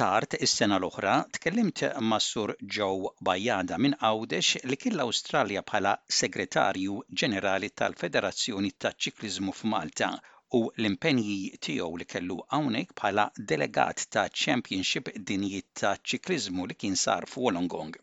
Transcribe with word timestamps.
tard 0.00 0.34
is-sena 0.44 0.76
l-oħra 0.76 1.12
tkellimt 1.36 1.78
ma' 2.08 2.16
Sur 2.22 2.50
Joe 2.76 3.10
Bajada 3.28 3.78
minn 3.84 3.94
Għawdex 4.04 4.60
li 4.70 4.76
kien 4.82 4.94
l-Awstralja 4.98 5.62
bħala 5.70 5.92
Segretarju 6.16 6.98
Ġenerali 7.22 7.70
tal-Federazzjoni 7.80 8.72
taċ 8.84 8.98
Ċiklizmu 9.06 9.54
f'Malta 9.60 10.10
u 10.58 10.60
l-impenji 10.74 11.38
tiegħu 11.68 12.00
li 12.02 12.08
kellu 12.12 12.36
hawnhekk 12.58 12.92
bħala 13.00 13.24
delegat 13.54 14.04
ta' 14.16 14.26
Championship 14.42 15.08
Dinji 15.30 15.64
ta' 15.82 15.94
Ċiklizmu 16.04 16.68
li 16.70 16.76
kien 16.84 17.00
sar 17.04 17.24
f'Wolongong. 17.32 17.96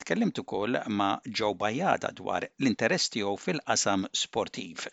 Tkellimt 0.00 0.40
ukoll 0.44 0.80
ma' 1.02 1.12
Joe 1.28 1.52
Bajada 1.64 2.14
dwar 2.22 2.48
l-interess 2.54 3.12
tiegħu 3.18 3.36
fil-qasam 3.44 4.08
sportiv. 4.24 4.88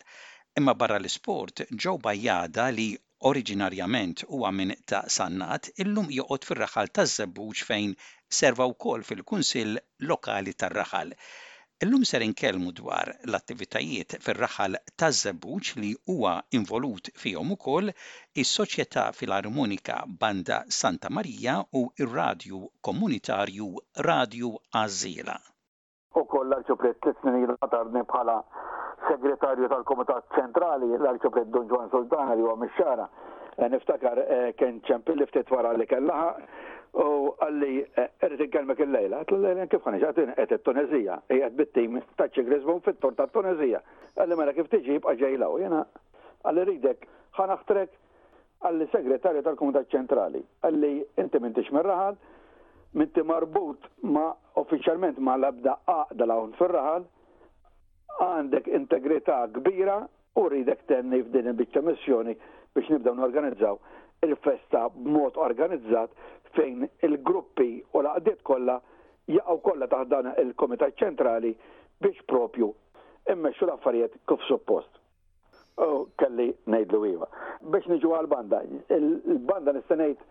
Imma 0.60 0.74
barra 0.76 1.00
l-sport, 1.00 1.64
Joe 1.80 1.96
Bajada 2.02 2.68
li 2.76 2.92
oriġinarjament 3.24 4.20
huwa 4.28 4.50
minn 4.52 4.74
ta' 4.90 5.00
Sannat 5.12 5.70
illum 5.80 6.06
joqgħod 6.12 6.44
fir-raħal 6.48 6.90
ta' 6.98 7.04
żebbuġ 7.12 7.62
fejn 7.68 7.94
serva 8.40 8.66
wkoll 8.72 9.04
fil-Kunsill 9.08 9.78
Lokali 10.10 10.52
tar-Raħal. 10.54 11.12
Illum 11.84 12.04
ser 12.08 12.22
inkellmu 12.24 12.72
dwar 12.76 13.12
l-attivitajiet 13.24 14.18
fir-raħal 14.24 14.76
ta' 15.00 15.10
żebbuġ 15.22 15.72
li 15.80 15.90
huwa 16.12 16.36
involut 16.58 17.10
fihom 17.22 17.54
ukoll 17.56 17.90
is-Soċjetà 18.44 19.08
Filarmonika 19.16 20.02
Banda 20.20 20.62
Santa 20.68 21.08
Marija 21.10 21.58
u 21.72 21.86
ir-Radju 21.98 22.60
Komunitarju 22.80 23.70
Radju 24.10 24.52
Azila. 24.84 25.36
Ukoll 26.16 26.52
l 26.56 26.64
ġobret 26.68 27.00
tliet 27.00 27.68
bħala 27.72 28.40
segretarju 29.04 29.68
tal-Komitat 29.70 30.24
Centrali, 30.34 30.88
l-Arċipret 30.96 31.50
Don 31.52 31.68
Juan 31.68 31.90
Sultana 31.92 32.34
li 32.34 32.42
huwa 32.44 32.68
xara 32.76 33.08
e, 33.56 33.68
Niftakar 33.72 34.18
e, 34.24 34.38
kien 34.56 34.78
ċempilli 34.86 35.26
ftit 35.28 35.50
wara 35.52 35.74
li 35.76 35.86
kellaħa 35.90 36.30
u 37.04 37.06
għalli 37.44 37.72
e, 37.84 38.06
irrid 38.24 38.44
inkellmek 38.46 38.80
il-lejla. 38.86 39.20
Għat 39.24 39.34
l-lejla 39.36 39.66
kif 39.72 39.84
ħanix 39.84 40.08
għat 40.08 40.38
għet 40.38 40.54
t 40.54 40.60
tunezija 40.64 41.18
qiegħed 41.28 41.58
bittim 41.60 42.00
ta'ċċi 42.16 42.62
ta' 42.64 42.78
fit-tor 42.86 43.14
ta' 43.18 43.28
Tunezija. 43.36 43.82
Għalli 44.16 44.36
mela 44.40 44.56
kif 44.56 44.70
tiġi 44.72 44.98
jibqa' 44.98 45.16
u 45.50 45.60
Jena 45.60 45.82
għalli 46.46 46.64
ridek 46.70 47.08
ħanaħtrek 47.36 47.92
għalli 48.66 48.86
segretarju 48.92 49.42
tal-Komitat 49.44 49.90
Centrali, 49.92 50.40
Għalli 50.64 50.94
inti 51.20 51.38
m'intix 51.38 51.68
mir-raħal, 51.76 52.16
minti 52.96 53.22
marbut 53.22 53.84
ma' 54.02 54.32
uffiċjalment 54.56 55.18
ma' 55.20 55.36
labda 55.36 55.74
għaqda 55.84 56.28
għun 56.34 56.54
fir-raħal, 56.58 57.04
għandek 58.36 58.68
integrità 58.76 59.40
kbira 59.54 59.98
u 60.36 60.44
ridek 60.52 60.84
tenni 60.90 61.22
f'din 61.24 61.48
il-bicċa 61.52 61.82
missjoni 61.86 62.34
biex 62.76 62.90
nibdew 62.92 63.16
norganizzaw 63.16 63.78
il-festa 64.26 64.86
b'mod 64.96 65.38
organizzat 65.40 66.12
fejn 66.56 66.84
il-gruppi 67.08 67.70
u 67.96 68.02
laqdiet 68.04 68.42
kollha 68.48 68.76
jaqgħu 69.30 69.58
kollha 69.66 69.88
taħdana 69.92 70.36
il-Komitat 70.44 70.98
Ċentrali 71.00 71.54
biex 72.04 72.26
propju 72.28 72.68
immexxu 73.32 73.66
l-affarijiet 73.66 74.20
kif 74.30 74.44
suppost. 74.48 74.90
U 75.82 76.06
kelli 76.20 76.52
ngħidlu 76.70 77.00
iva. 77.10 77.26
Biex 77.60 77.88
niġu 77.90 78.12
għal-banda, 78.16 78.62
il-banda 78.96 79.72
nistenejt 79.76 80.22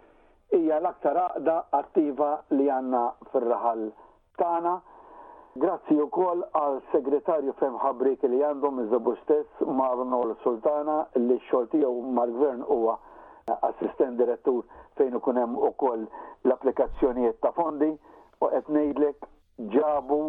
hija 0.56 0.80
l-aktar 0.82 1.18
għaqda 1.20 1.58
attiva 1.82 2.32
li 2.56 2.70
għandna 2.74 3.04
fir-raħal 3.34 3.84
tagħna 4.42 4.78
Grazzi 5.56 5.96
u 5.96 6.10
koll 6.12 6.42
għal 6.52 6.74
segretarju 6.92 7.54
Fem 7.62 7.78
Ħabrik 7.80 8.26
li 8.28 8.42
għandhom 8.44 8.82
iżabu 8.82 9.14
stess 9.22 9.62
L 9.64 10.34
Sultana 10.44 10.96
li 11.16 11.38
xoltija 11.48 11.88
u 11.88 12.02
mal-gvern 12.18 12.66
huwa 12.68 12.98
assistent 13.68 14.18
direttur 14.20 14.66
fejn 15.00 15.16
ikun 15.20 15.40
hemm 15.40 15.56
ukoll 15.70 16.04
l-applikazzjonijiet 16.44 17.40
ta' 17.46 17.54
fondi 17.56 17.88
u 18.44 18.50
qed 18.52 18.68
ngħidlek 18.76 19.30
ġabu 19.78 20.20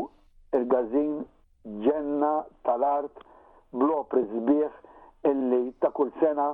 il-gazin 0.60 1.18
ġenna 1.88 2.32
tal-art 2.68 3.26
blopri 3.72 4.22
sbieħ 4.30 5.30
illi 5.32 5.62
ta' 5.82 5.90
kull 5.96 6.14
sena 6.22 6.52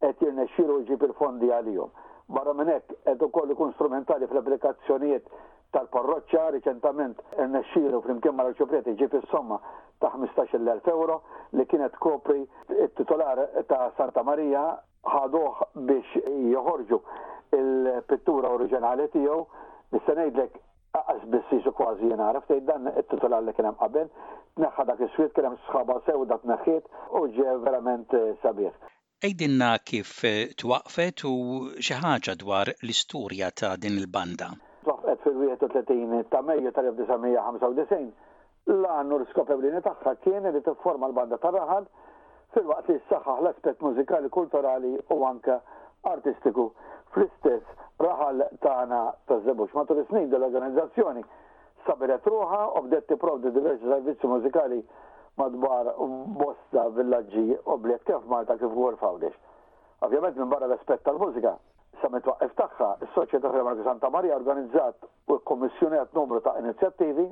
qed 0.00 0.24
xiru 0.56 0.80
jġib 0.88 1.04
il-fondi 1.10 1.52
għalihom. 1.58 1.92
Barra 2.32 2.56
minn 2.56 2.72
hekk 2.72 2.96
qed 3.04 3.28
ukoll 3.28 3.52
ikun 3.52 3.76
strumentali 3.76 4.24
fl-applikazzjonijiet 4.32 5.28
tal-parroċċa 5.74 6.42
riċentament 6.56 7.20
n-nexxielu 7.48 7.98
flimkien 8.04 8.36
mal-ċopreti 8.38 8.92
ġib 9.00 9.16
is-somma 9.20 9.56
ta' 10.02 10.12
15.000 10.20 10.90
euro 10.94 11.16
li 11.58 11.64
kienet 11.70 11.96
kopri 12.06 12.42
il 12.78 12.90
titolar 12.98 13.40
ta' 13.70 13.88
Santa 13.98 14.22
Marija 14.28 14.62
ħaduh 15.14 15.64
biex 15.90 16.22
joħorġu 16.54 17.00
il-pittura 17.58 18.52
oriġinali 18.58 19.08
tiegħu 19.16 19.40
nista' 19.96 20.16
ngħidlek 20.20 20.58
aqas 21.00 21.22
biss 21.34 21.70
kważi 21.80 22.10
jena 22.12 22.28
għaraf 22.30 22.50
dan 22.70 22.92
it-titolar 22.94 23.42
li 23.42 23.54
kien 23.58 23.66
hemm 23.72 23.80
qabel 23.82 24.08
tneħħa 24.60 24.86
dak 24.92 25.02
is-swiet 25.08 25.34
kien 25.36 25.50
hemm 25.50 25.58
sħaba 25.68 25.98
sewda 26.10 26.38
neħħiet 26.52 26.92
u 27.20 27.24
ġe 27.38 27.56
verament 27.66 28.14
eh, 28.20 28.30
sabiħ. 28.46 28.70
Ejdinna 29.26 29.72
kif 29.90 30.12
eh, 30.30 30.52
twaqfet 30.62 31.24
u 31.30 31.34
xi 31.82 31.98
ħaġa 31.98 32.36
dwar 32.44 32.70
l-istorja 32.76 33.50
ta' 33.50 33.74
din 33.80 33.98
il-banda 34.02 34.52
fil-31 35.24 36.26
ta' 36.28 36.44
Mejju 36.44 36.70
tal-1995, 36.76 38.08
l-għannur 38.70 39.24
skopewlini 39.32 39.80
tagħha 39.84 40.12
kien 40.26 40.46
li 40.54 40.60
t-forma 40.66 41.08
l-banda 41.10 41.36
ta' 41.42 41.50
raħal 41.54 41.88
fil-waqt 42.54 42.92
li 42.94 42.98
s 43.00 43.08
saxħaħ 43.10 43.40
l-aspett 43.42 43.80
mużikali, 43.84 44.28
kulturali 44.32 44.92
u 45.16 45.22
anka 45.28 45.58
artistiku 46.10 46.68
fl-istess 47.14 48.04
raħal 48.04 48.44
tagħna 48.64 49.00
ta' 49.30 49.40
Zebux 49.48 49.72
Matul 49.78 50.02
is-snin 50.04 50.28
dell-organizzazzjoni 50.32 51.24
sabiret 51.88 52.24
ruħa 52.30 52.62
u 52.80 52.86
t 52.92 53.02
tipprovdi 53.12 53.52
diversi 53.52 53.84
servizzi 53.84 54.26
mużikali 54.28 54.80
madbar 55.40 55.92
bosta 56.40 56.88
villaġġi 56.96 57.46
u 57.66 57.78
bliet 57.82 58.04
kif 58.08 58.24
Malta 58.32 58.56
kif 58.60 58.72
għor 58.72 58.96
Fawdex. 59.00 59.36
Ovvijament 60.04 60.36
minn 60.40 60.50
barra 60.52 60.66
l-aspett 60.70 61.04
tal-mużika 61.04 61.56
sa 62.02 62.08
me 62.10 62.20
twaqqif 62.24 62.54
tagħha, 62.58 62.88
is-Soċjetà 63.06 63.50
Fil-Marti 63.54 63.84
Santa 63.86 64.10
Maria 64.10 64.36
organizzat 64.38 65.06
u 65.30 65.38
kommissjonat 65.50 66.12
numru 66.16 66.40
ta' 66.42 66.56
inizjattivi, 66.60 67.26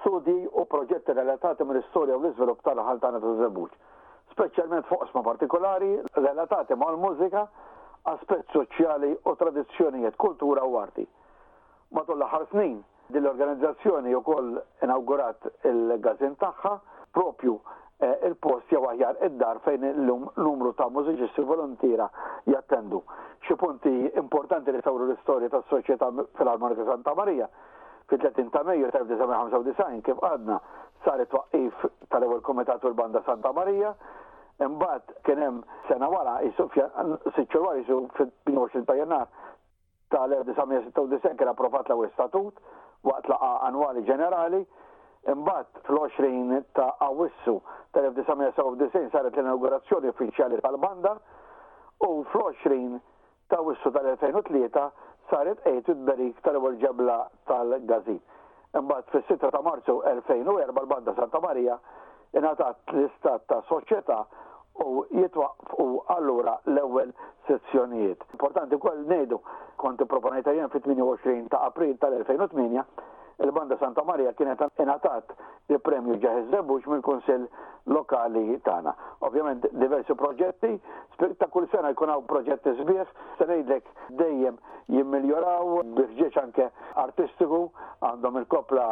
studji 0.00 0.36
u 0.50 0.64
proġetti 0.70 1.14
relatati 1.14 1.64
mill-istorja 1.66 2.16
u 2.18 2.22
l-iżvilupp 2.24 2.62
tal-ħal 2.66 3.00
tagħna 3.02 3.20
ta' 3.22 3.34
Żebbuġ, 3.42 3.74
speċjalment 4.34 4.88
fuq 4.90 5.04
isma 5.06 5.22
partikolari 5.26 5.92
relatati 6.16 6.74
mal-mużika, 6.78 7.44
aspett 8.14 8.50
soċjali 8.56 9.12
u 9.28 9.36
tradizzjonijiet, 9.38 10.16
kultura 10.16 10.64
u 10.66 10.76
arti. 10.80 11.06
Matul 11.94 12.18
l-aħħar 12.22 12.48
snin, 12.50 12.80
din 13.12 13.22
l 13.22 13.28
organizzazzjoni 13.30 14.14
wkoll 14.22 14.56
inawgurat 14.82 15.46
il-gazin 15.68 16.34
tagħha 16.40 16.78
propju 17.12 17.58
Eh, 18.02 18.16
il-post 18.26 18.66
jew 18.74 18.80
aħjar 18.90 19.20
id-dar 19.28 19.60
fejn 19.62 19.84
l 19.88 20.14
numru 20.42 20.72
ta' 20.74 20.88
mużiċisti 20.90 21.44
volontira 21.46 22.08
jattendu. 22.50 22.98
Xi 23.46 23.54
punti 23.54 23.92
importanti 24.18 24.74
li 24.74 24.80
sawru 24.82 25.06
l-istorja 25.06 25.46
tas 25.52 25.62
soċjetà 25.70 26.08
fil-Armonika 26.34 26.82
Santa 26.88 27.14
Marija 27.14 27.46
fil-30 28.10 28.50
ta' 28.56 28.64
Mejju 28.66 28.88
1995 28.90 30.02
kif 30.08 30.24
għadna 30.32 30.58
saret 31.06 31.30
twaqqif 31.30 31.86
tal-ewwel 32.10 32.42
Kumitat 32.42 32.82
Urban 32.90 33.14
ta' 33.14 33.22
Santa 33.28 33.54
Marija, 33.54 33.94
imbagħad 34.66 35.14
kien 35.28 35.44
hemm 35.46 35.62
sena 35.86 36.10
wara 36.10 36.40
jisu 36.42 36.66
siċċur 36.72 37.66
wara 37.68 37.78
jisu 37.84 38.00
fil-28 38.18 38.82
ta' 38.90 38.98
Jannar 38.98 39.30
tal-1996 40.16 41.38
kien 41.38 41.54
approvat 41.54 41.86
l-ewwel 41.94 42.10
statut 42.18 42.58
waqt 43.06 43.30
laqa 43.30 43.54
annwali 43.70 44.02
ġenerali 44.10 44.66
Imbagħad 45.30 45.84
fl-20 45.86 46.62
ta' 46.74 46.94
Awwissu 47.06 47.52
tal-1997 47.94 49.10
saret 49.14 49.36
l-inaugurazzjoni 49.38 50.10
uffiċjali 50.10 50.58
tal-banda 50.64 51.12
u 52.08 52.08
fl-20 52.32 52.96
ta' 53.52 53.60
Awissu 53.62 53.92
tal-2003 53.94 54.86
saret 55.30 55.62
qejt 55.62 55.92
id-berik 55.94 56.40
tal-ewwel 56.42 56.74
ġebla 56.82 57.20
tal-Gazin. 57.46 58.18
Imbagħad 58.80 59.12
fis-6 59.14 59.44
ta' 59.54 59.62
Marzu 59.62 60.00
2004 60.08 60.74
l-banda 60.82 61.14
Santa 61.20 61.40
Marija 61.46 61.78
inatat 62.34 62.96
l-istat 62.96 63.46
ta' 63.46 63.62
soċjetà 63.70 64.18
u 64.82 65.04
jitwaqf 65.20 65.78
u 65.78 65.86
allura 66.16 66.56
l-ewwel 66.66 67.14
sezzjonijiet. 67.46 68.26
Importanti 68.34 68.78
kol 68.82 69.04
ngħidu 69.06 69.38
kont 69.82 70.02
proponajta 70.08 70.56
jien 70.58 70.72
fit-28 70.74 71.46
ta' 71.54 71.62
April 71.70 71.94
tal-2008 72.02 73.10
il-banda 73.38 73.76
Santa 73.78 74.02
Maria 74.06 74.32
kienet 74.36 74.60
inatat 74.80 75.32
il-premju 75.72 76.16
ġaħiz 76.22 76.50
Rebux 76.52 76.86
mill 76.90 77.02
kunsill 77.04 77.46
lokali 77.90 78.58
tagħna. 78.66 78.92
Ovvjament 79.26 79.64
diversi 79.78 80.14
proġetti, 80.14 80.72
ta' 81.40 81.48
kull 81.52 81.66
sena 81.72 81.90
jkun 81.94 82.12
hawn 82.12 82.26
proġetti 82.30 82.74
sbieħ, 82.78 83.14
se 83.38 83.46
ngħidlek 83.48 83.90
dejjem 84.20 84.56
jimmiljoraw 84.94 85.80
biħġiex 85.96 86.42
anke 86.42 86.68
artistiku 87.04 87.62
għandhom 88.06 88.40
il-kopla 88.42 88.86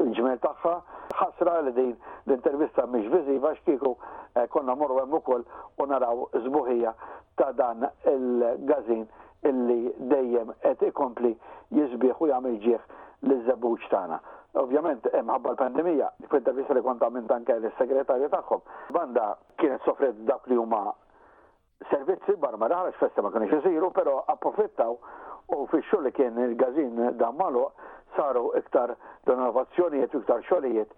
ġmel 0.00 0.40
tagħha. 0.42 0.74
Ħasra 1.12 1.58
li 1.66 1.74
din 1.76 1.92
l-intervista 2.26 2.86
mhix 2.88 3.10
vizi 3.12 3.38
x'kieku 3.52 3.94
eh, 4.36 4.46
konna 4.48 4.74
morru 4.74 5.02
hemm 5.02 5.18
ukoll 5.20 5.44
u 5.76 5.86
naraw 5.86 6.26
zbuħija 6.46 6.94
ta' 7.38 7.52
dan 7.52 7.86
il-gazin 8.08 9.06
illi 9.42 9.92
dejjem 10.06 10.52
qed 10.62 10.84
ikompli 10.90 11.32
jisbieħ 11.74 12.20
u 12.22 12.28
jagħmel 12.32 12.58
ġieħ 12.66 12.82
l-żabuċ 13.30 13.84
tagħna. 13.92 14.16
Ovvjament, 14.62 15.06
hemm 15.16 15.30
ħabba 15.32 15.50
l-pandemija, 15.54 16.08
kwenta 16.28 16.52
fissa 16.56 16.74
li 16.76 16.82
kont 16.84 17.02
għamilt 17.06 17.30
anke 17.32 17.54
l-segretarju 17.60 18.28
tagħhom. 18.34 18.64
Banda 18.92 19.28
kienet 19.60 19.86
sofret 19.88 20.18
dak 20.28 20.48
li 20.50 20.58
huma 20.60 20.82
servizzi 21.90 22.36
barma 22.38 22.68
daħrax 22.70 22.98
festa 23.00 23.22
ma 23.24 23.30
kienx 23.34 23.62
isiru, 23.62 23.88
però 23.96 24.18
approfittaw 24.34 24.98
u 25.56 25.66
fi 25.70 25.80
xogħol 25.86 26.06
li 26.08 26.12
kien 26.18 26.40
il-gazin 26.46 27.18
dan 27.20 27.38
malu 27.38 27.64
saru 28.16 28.50
iktar 28.60 28.92
donovazzjonijiet 29.26 30.14
u 30.14 30.22
iktar 30.26 30.44
xogħlijiet 30.50 30.92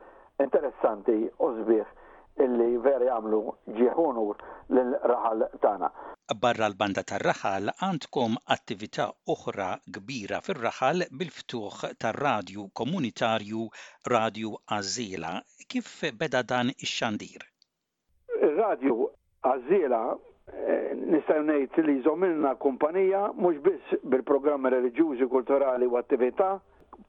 interessanti 0.49 1.21
u 1.39 1.53
żbieħ 1.61 2.01
illi 2.43 2.75
veri 2.83 3.09
għamlu 3.15 3.41
ġiħunu 3.79 4.23
l-raħal 4.79 5.45
tana. 5.63 5.91
Barra 6.43 6.67
l-banda 6.71 7.05
tar-raħal 7.07 7.71
għandkom 7.85 8.39
attività 8.55 9.07
oħra 9.35 9.69
kbira 9.97 10.41
fir-raħal 10.45 11.05
bil-ftuħ 11.11 11.93
tar-radju 12.01 12.67
komunitarju 12.81 13.69
Radju 14.11 14.55
Azila. 14.79 15.37
Kif 15.69 15.93
beda 16.19 16.43
dan 16.43 16.73
ix-xandir? 16.75 17.43
Radju 18.55 18.99
Azila 19.45 20.03
eh, 20.13 20.95
nistaw 20.97 21.43
ngħid 21.45 21.83
li 21.87 21.99
jżomilna 22.01 22.55
kumpanija 22.61 23.29
mhux 23.37 23.61
biss 23.69 23.99
bil-programmi 24.03 24.73
reliġjużi, 24.75 25.29
kulturali 25.31 25.87
u 25.87 25.99
attività 26.01 26.55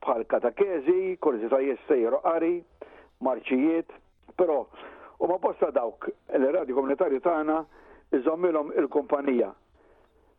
bħal 0.05 0.25
katakezi, 0.29 1.15
kurzitajiet 1.23 1.79
sejru 1.87 2.19
qari, 2.25 2.57
marċijiet, 3.23 3.89
però 4.37 4.65
U 5.19 5.25
ma 5.27 5.37
bosta 5.41 5.69
dawk 5.73 6.07
il-radio 6.35 6.75
komunitarju 6.75 7.21
tagħna 7.23 7.59
iżommilhom 8.19 8.73
il-kumpanija. 8.81 9.51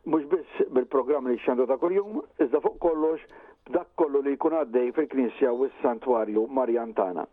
Mhux 0.07 0.27
biss 0.31 0.67
bil-programm 0.71 1.27
li 1.29 1.35
xandu 1.43 1.65
ta' 1.67 1.77
kuljum, 1.81 2.19
iżda 2.43 2.61
fuq 2.63 2.77
kollox 2.83 3.23
b'dak 3.67 3.87
kollu 3.99 4.21
li 4.23 4.35
jkun 4.37 4.53
għaddej 4.61 4.93
fil-Knisja 4.95 5.49
u 5.51 5.65
s-Santwarju 5.71 6.45
Marjan 6.59 6.93
tagħna. 6.99 7.25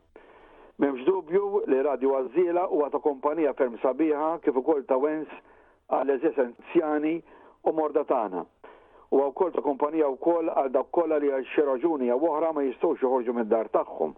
M'hemmx 0.79 1.05
dubju 1.07 1.63
li 1.71 1.83
radio 1.87 2.17
għażila 2.19 2.65
huwa 2.73 2.89
ta' 2.91 2.99
kumpanija 3.05 3.53
ferm 3.61 3.77
sabiħa 3.83 4.31
kif 4.43 4.57
ukoll 4.59 4.83
ta' 4.89 4.99
wens 5.03 5.31
għal 5.93 6.17
eżessenzjani 6.17 7.17
u 7.69 7.73
morda 7.77 8.03
tagħna. 8.09 8.43
U 9.15 9.21
wkoll 9.29 9.53
ta' 9.55 9.63
kumpanija 9.63 10.09
wkoll 10.17 10.49
għal 10.51 10.73
dak 10.79 10.89
kollha 10.97 11.21
li 11.23 11.29
għal 11.31 11.47
xi 11.53 11.69
raġuni 11.69 12.09
jew 12.11 12.19
oħra 12.31 12.51
ma 12.57 12.65
jistgħux 12.67 13.05
joħorġu 13.05 13.37
mid-dar 13.39 13.69
tagħhom. 13.77 14.17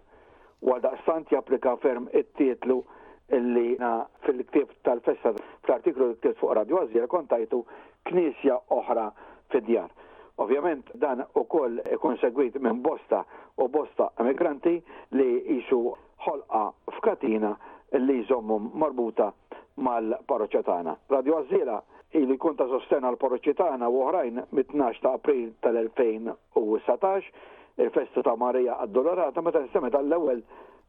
Għal 0.63 0.81
daqstant 0.87 1.29
japplika 1.35 1.75
ferm 1.83 2.07
it-titlu 2.17 2.81
illi 3.29 3.77
fil-ktib 4.23 4.69
tal-festa 4.85 5.33
fl-artiklu 5.65 6.07
li 6.11 6.15
ktib 6.19 6.37
fuq 6.39 6.53
Radio 6.57 6.79
Azir 6.83 7.05
kontajtu 7.11 7.63
knisja 8.07 8.59
oħra 8.75 9.09
fid-djar. 9.51 9.89
Ovvjament 10.37 10.89
dan 11.01 11.23
u 11.35 11.43
koll 11.49 11.79
ikun 11.91 12.17
minn 12.61 12.81
bosta 12.83 13.23
u 13.57 13.67
bosta 13.67 14.09
emigranti 14.19 14.75
li 15.11 15.27
jisu 15.49 15.79
ħolqa 16.25 16.61
f'katina 16.99 17.51
li 17.99 18.19
jżommu 18.21 18.59
marbuta 18.73 19.31
mal 19.77 20.15
parroċetana 20.27 20.95
Radio 21.09 21.41
Azzira 21.41 21.81
il 22.13 22.31
jkun 22.35 22.55
ta' 22.55 22.67
sostena 22.67 23.09
l 23.11 23.17
parroċetana 23.19 23.89
u 23.91 24.01
oħrajn 24.07 24.43
mit-12 24.51 25.01
ta' 25.03 25.17
april 25.19 25.51
tal-2017 25.61 27.31
il-festa 27.77 28.21
ta' 28.23 28.35
Marija 28.39 28.77
Addolorata 28.85 29.41
meta 29.43 29.59
nsemmet 29.65 29.93
għall-ewwel 29.95 30.41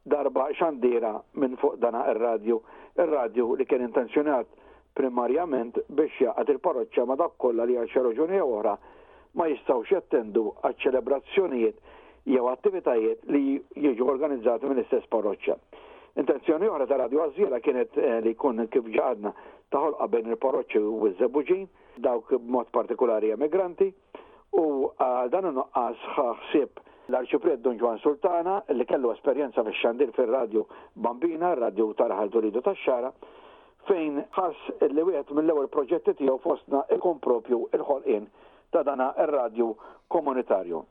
darba 0.08 0.49
xandira 0.56 1.20
minn 1.38 1.55
fuq 1.60 1.76
dana 1.78 2.02
ir-radju. 2.10 2.58
Ir-radju 3.02 3.49
li 3.58 3.64
kien 3.69 3.84
intenzjonat 3.84 4.49
primarjament 4.96 5.76
biex 5.88 6.16
jaqat 6.25 6.49
il-parroċċa 6.56 7.05
ma 7.06 7.16
dak 7.20 7.37
kollha 7.38 7.66
li 7.69 7.76
għal 7.78 7.90
xi 7.93 8.02
raġuni 8.08 8.40
oħra 8.43 8.72
ma 9.38 9.46
jistgħux 9.52 9.93
jattendu 9.93 10.46
għal 10.64 10.75
ċelebrazzjonijiet 10.82 11.76
jew 12.32 12.49
attivitajiet 12.50 13.28
li 13.32 13.43
jiġu 13.84 14.08
organizzati 14.10 14.66
mill-istess 14.66 15.06
parroċċa. 15.12 15.58
Intenzjoni 16.19 16.66
oħra 16.66 16.88
ta' 16.90 16.99
Radio 16.99 17.22
Azjela 17.28 17.61
kienet 17.62 17.94
eh, 18.02 18.19
li 18.25 18.32
jkun 18.34 18.64
kif 18.72 18.88
ġadna 18.94 19.31
taħol 19.72 19.94
qabel 20.00 20.32
il-parroċċi 20.32 20.82
u 20.88 21.12
z-żebuġin, 21.12 21.69
dawk 22.02 22.32
b'mod 22.34 22.72
partikolari 22.75 23.31
emigranti, 23.37 23.93
u 24.58 24.88
eh, 24.96 25.28
dan 25.31 25.52
nuqqas 25.54 26.04
ħsieb 26.16 26.88
l 27.08 27.16
arċipred 27.16 27.62
Don 27.64 27.78
Juan 27.81 27.96
Sultana 28.02 28.62
li 28.76 28.84
kellu 28.84 29.10
esperjenza 29.14 29.62
me 29.64 29.72
xandir 29.81 30.10
fil-radju 30.16 30.64
Bambina, 30.94 31.55
radju 31.56 31.93
tarħal 31.96 32.28
Turidu 32.32 32.60
tax-xara, 32.64 33.10
fejn 33.88 34.19
ħass 34.37 34.84
li 34.93 35.05
wieħed 35.06 35.32
mill-ewwel 35.32 35.70
proġetti 35.72 36.14
tiegħu 36.20 36.38
fostna 36.44 36.82
ikun 36.93 37.16
propju 37.25 37.62
il-ħolqien 37.78 38.26
ta' 38.75 38.82
dana 38.84 39.10
ir-radju 39.25 39.70
komunitarju. 40.12 40.82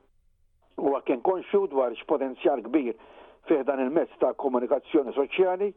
Huwa 0.81 1.03
kien 1.05 1.21
konxu 1.25 1.67
dwar 1.69 1.93
x'potenzjal 1.99 2.65
kbir 2.65 2.97
fih 3.47 3.61
dan 3.69 3.83
il-mezz 3.85 4.17
ta' 4.19 4.33
komunikazzjoni 4.41 5.13
soċjali, 5.13 5.69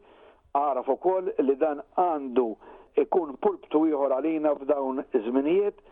għaraf 0.57 0.89
ukoll 0.97 1.29
li 1.45 1.55
dan 1.61 1.85
għandu 2.01 2.47
ikun 3.05 3.37
pulptu 3.45 3.85
ieħor 3.91 4.17
għalina 4.17 4.57
f'dawn 4.57 5.05
iż-żminijiet 5.05 5.89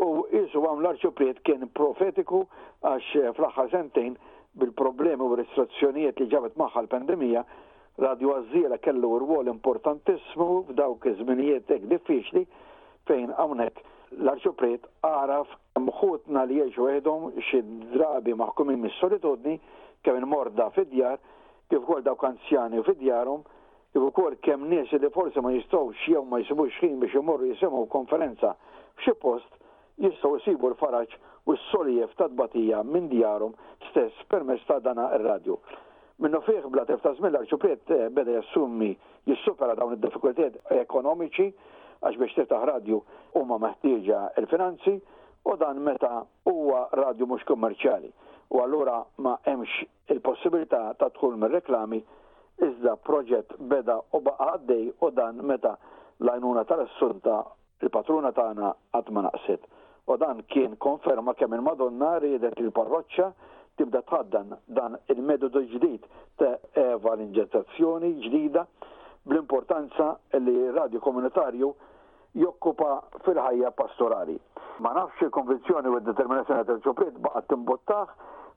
u 0.00 0.24
isu 0.32 0.60
għam 0.64 0.80
l-arċupriet 0.80 1.42
kien 1.44 1.66
profetiku 1.76 2.42
għax 2.80 3.10
eh, 3.20 3.32
fl-axħar 3.36 3.66
sentejn 3.72 4.14
bil-problemi 4.60 5.26
u 5.26 5.34
restrizzjonijiet 5.38 6.20
li 6.22 6.28
ġabet 6.32 6.56
maħħal 6.58 6.86
l-pandemija 6.88 7.42
Radio 8.00 8.38
Azzira 8.38 8.78
kellu 8.80 9.10
rwol 9.20 9.50
importantissimu 9.52 10.46
f'dawk 10.70 11.10
iż-żminijiet 11.10 11.68
hekk 11.74 11.90
diffiċli 11.92 12.46
fejn 13.10 13.34
hawnhekk 13.36 13.84
l-arċupriet 14.16 14.88
għaraf 15.04 15.52
mħutna 15.84 16.46
li 16.48 16.62
jiexu 16.62 16.88
għedhom 16.94 17.28
xi 17.50 17.60
drabi 17.92 18.34
maħkumin 18.40 18.80
mis-solitudni 18.86 19.58
kemm 20.06 20.30
morda 20.32 20.70
fid-djar 20.78 21.20
kif 21.70 21.84
ukoll 21.84 22.02
dawk 22.08 22.24
anzjani 22.30 22.80
fid-djarhom 22.88 23.44
kif 23.92 24.08
ukoll 24.08 24.40
kemm 24.46 24.64
nies 24.72 24.90
li 24.96 25.12
forsi 25.12 25.44
ma 25.44 25.52
jistgħux 25.58 26.08
jew 26.08 26.24
ma 26.24 26.40
jisibu 26.40 26.70
ħin 26.80 26.98
biex 27.04 27.20
imorru 27.20 27.52
jisimgħu 27.52 27.84
konferenza 27.92 28.56
f'xi 29.02 29.18
post 29.26 29.59
jistgħu 30.00 30.38
jsibu 30.40 30.68
l-faraġ 30.70 31.12
u 31.50 31.54
s-soljef 31.58 32.12
ta' 32.18 32.28
tbatija 32.32 32.82
minn 32.88 33.08
djarhom 33.12 33.54
stess 33.90 34.24
permezz 34.32 34.64
ta' 34.68 34.80
dana 34.80 35.08
r-radju. 35.18 35.56
Minnu 36.20 36.40
fih 36.44 36.66
bla 36.72 36.84
tefta 36.88 37.12
żmien 37.16 37.32
l 37.34 37.40
arċupiet 37.44 37.92
eh, 37.96 38.08
beda 38.12 38.34
jassummi 38.40 38.90
jissupera 39.28 39.74
dawn 39.78 39.94
id-diffikultiet 39.96 40.58
ekonomiċi 40.82 41.46
għax 42.00 42.18
biex 42.20 42.36
tirtaħ 42.36 42.64
radju 42.72 42.98
huma 43.40 43.56
meħtieġa 43.60 44.20
l-finanzi 44.42 44.96
u 45.48 45.54
dan 45.60 45.80
meta 45.84 46.10
huwa 46.48 46.84
radju 46.96 47.26
mhux 47.28 47.46
kummerċjali. 47.48 48.10
U 48.52 48.60
allura 48.60 48.98
ma 49.24 49.36
hemmx 49.46 49.84
il-possibilità 50.12 50.84
ta' 51.00 51.08
tħul 51.16 51.36
mir-reklami 51.40 52.00
iżda 52.66 52.96
proġett 53.08 53.56
beda 53.72 54.00
u 54.16 54.20
baqa 54.24 54.50
għaddej 54.54 54.88
u 55.00 55.12
dan 55.16 55.40
meta 55.48 55.76
l-għajnuna 56.20 56.66
tal-assunta 56.68 57.40
il-patruna 57.80 58.32
tagħna 58.36 58.74
qatt 58.92 59.08
ma 59.12 59.24
naqset. 59.30 59.64
U 60.10 60.16
dan 60.18 60.42
kien 60.48 60.76
konferma 60.76 61.32
kemm 61.38 61.54
il-Madonna 61.54 62.16
riedet 62.18 62.56
il-parroċċa 62.58 63.26
tibda 63.78 64.00
tħaddan 64.08 64.56
dan 64.74 64.96
il-metodu 65.14 65.60
ġdid 65.70 66.08
ta' 66.40 66.56
evangelizzazzjoni 66.82 68.10
ġdida 68.24 68.64
bl-importanza 69.30 70.08
li 70.46 70.56
radio 70.74 70.98
komunitarju 71.04 71.68
jokkupa 72.42 72.90
fil-ħajja 73.22 73.70
pastorali. 73.78 74.34
Ma 74.82 74.96
nafx 74.98 75.22
il-konvenzjoni 75.28 75.94
u 75.94 76.02
determinazzjoni 76.10 76.66
tal-ġobriet 76.72 77.22
baqgħet 77.28 77.48
timbottaħ 77.54 78.12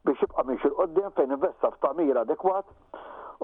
biex 0.09 0.25
jibqa' 0.25 0.47
miex 0.49 0.67
il 0.71 0.75
qoddim 0.81 1.13
fejn 1.19 1.37
investa 1.37 1.69
f'tamir 1.77 2.17
adekwat 2.25 2.73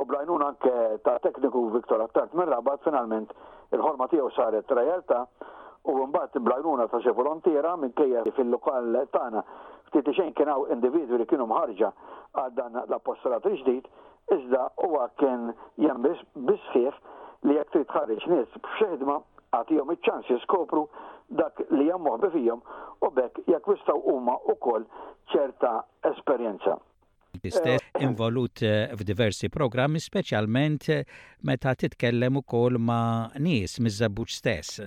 u 0.02 0.06
blajnun 0.10 0.48
anke 0.50 0.74
ta' 1.06 1.20
tekniku 1.30 1.68
Viktor 1.78 2.02
Attart 2.10 2.34
minn 2.34 2.50
rabat 2.50 2.82
finalment 2.90 3.30
il-ħorma 3.76 4.10
tiegħu 4.12 4.34
saret 4.34 4.74
realtà 4.82 5.28
u 5.98 6.06
mbagħad 6.10 6.40
blajnuna 6.48 6.86
ta' 6.92 7.00
xi 7.04 7.14
volontiera 7.18 7.72
minkejja 7.80 8.24
fil-lokal 8.38 8.98
tagħna 9.14 9.44
ftit 9.90 10.12
xejn 10.18 10.34
kien 10.38 10.52
hawn 10.52 10.72
individwi 10.76 11.20
li 11.24 11.28
kienu 11.30 11.48
mħarġa 11.50 11.90
għal 12.42 12.54
dan 12.60 12.78
l-appostolat 12.86 13.46
ġdid, 13.54 13.88
iżda 14.36 14.68
huwa 14.86 15.08
kien 15.22 15.48
jembis 15.86 16.22
bisħieħ 16.52 17.00
li 17.50 17.58
jekk 17.58 17.74
trid 17.78 17.88
tħarriġ 17.94 18.28
nies 18.34 18.60
b'xedma 18.68 19.18
għatihom 19.58 19.94
iċ-ċans 19.96 20.30
jiskopru 20.36 20.84
dak 21.40 21.58
li 21.74 21.88
hemm 21.90 22.06
moħbi 22.10 22.30
fihom 22.36 22.62
u 23.06 23.10
bekk 23.18 23.48
jekk 23.50 23.72
wistgħu 23.74 23.98
huma 24.14 24.38
wkoll 24.54 24.86
ċerta 25.34 25.74
esperjenza. 26.12 26.78
Istess 27.46 27.78
eh, 27.78 27.90
eh. 27.96 28.04
involut 28.04 28.62
eh, 28.66 28.90
f'diversi 28.98 29.52
programmi, 29.54 30.02
speċjalment 30.02 30.90
meta 31.48 31.76
titkellem 31.78 32.42
ukoll 32.44 32.80
ma' 32.82 33.30
nies 33.40 33.78
miż-żabbuġ 33.86 34.36
stess 34.42 34.82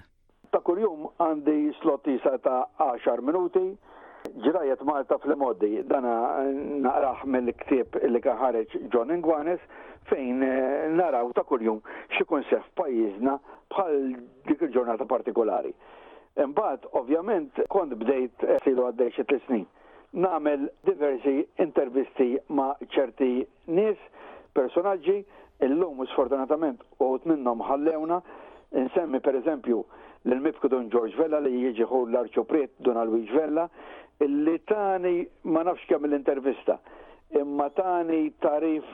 ta' 0.53 0.61
kuljum 0.69 1.07
għandi 1.17 1.71
slotti 1.81 2.19
sa' 2.21 2.37
ta' 2.45 2.67
10 2.77 3.21
minuti. 3.25 3.61
Ġirajet 4.45 4.83
Malta 4.87 5.17
fl 5.19 5.33
modi, 5.41 5.81
dana 5.89 6.13
naqraħ 6.85 7.23
mill-ktib 7.27 7.97
li 8.13 8.21
kħareġ 8.23 8.77
John 8.93 9.11
Ingwanes 9.17 9.63
fejn 10.11 10.45
eh, 10.45 10.91
naraw 10.95 11.31
ta' 11.39 11.43
kuljum 11.49 11.79
xikun 12.19 12.45
sef 12.51 12.67
pajizna 12.79 13.39
bħal 13.73 13.97
dik 14.51 14.67
il-ġurnata 14.69 15.07
partikolari. 15.15 15.73
Imbagħad 16.45 16.85
ovvjament 17.01 17.63
kont 17.73 17.97
bdejt 18.05 18.45
eh, 18.45 18.61
silu 18.67 18.85
għaddej 18.91 19.15
xi 19.17 19.41
snin. 19.47 19.65
Namel 20.13 20.69
diversi 20.85 21.41
intervisti 21.69 22.37
ma' 22.53 22.75
ċerti 22.93 23.31
nies, 23.73 23.97
personaġġi, 24.61 25.17
illum 25.65 26.05
sfortunatament 26.13 26.85
uħut 27.01 27.27
minnhom 27.33 27.65
ħallewna, 27.73 28.21
nsemmi 28.93 29.19
per 29.25 29.41
eżempju 29.41 29.81
l-mibku 30.23 30.69
Don 30.71 30.87
George 30.91 31.17
Vella 31.19 31.41
li 31.43 31.57
jieġiħu 31.65 31.99
l-arċopret 32.07 32.73
Don 32.87 32.99
Luis 33.09 33.31
Vella 33.35 33.65
illi 34.23 34.59
tani 34.71 35.25
ma 35.51 35.65
nafx 35.67 35.89
kemm 35.91 36.07
l-intervista 36.07 36.77
imma 37.41 37.69
tani 37.75 38.29
tarif 38.45 38.85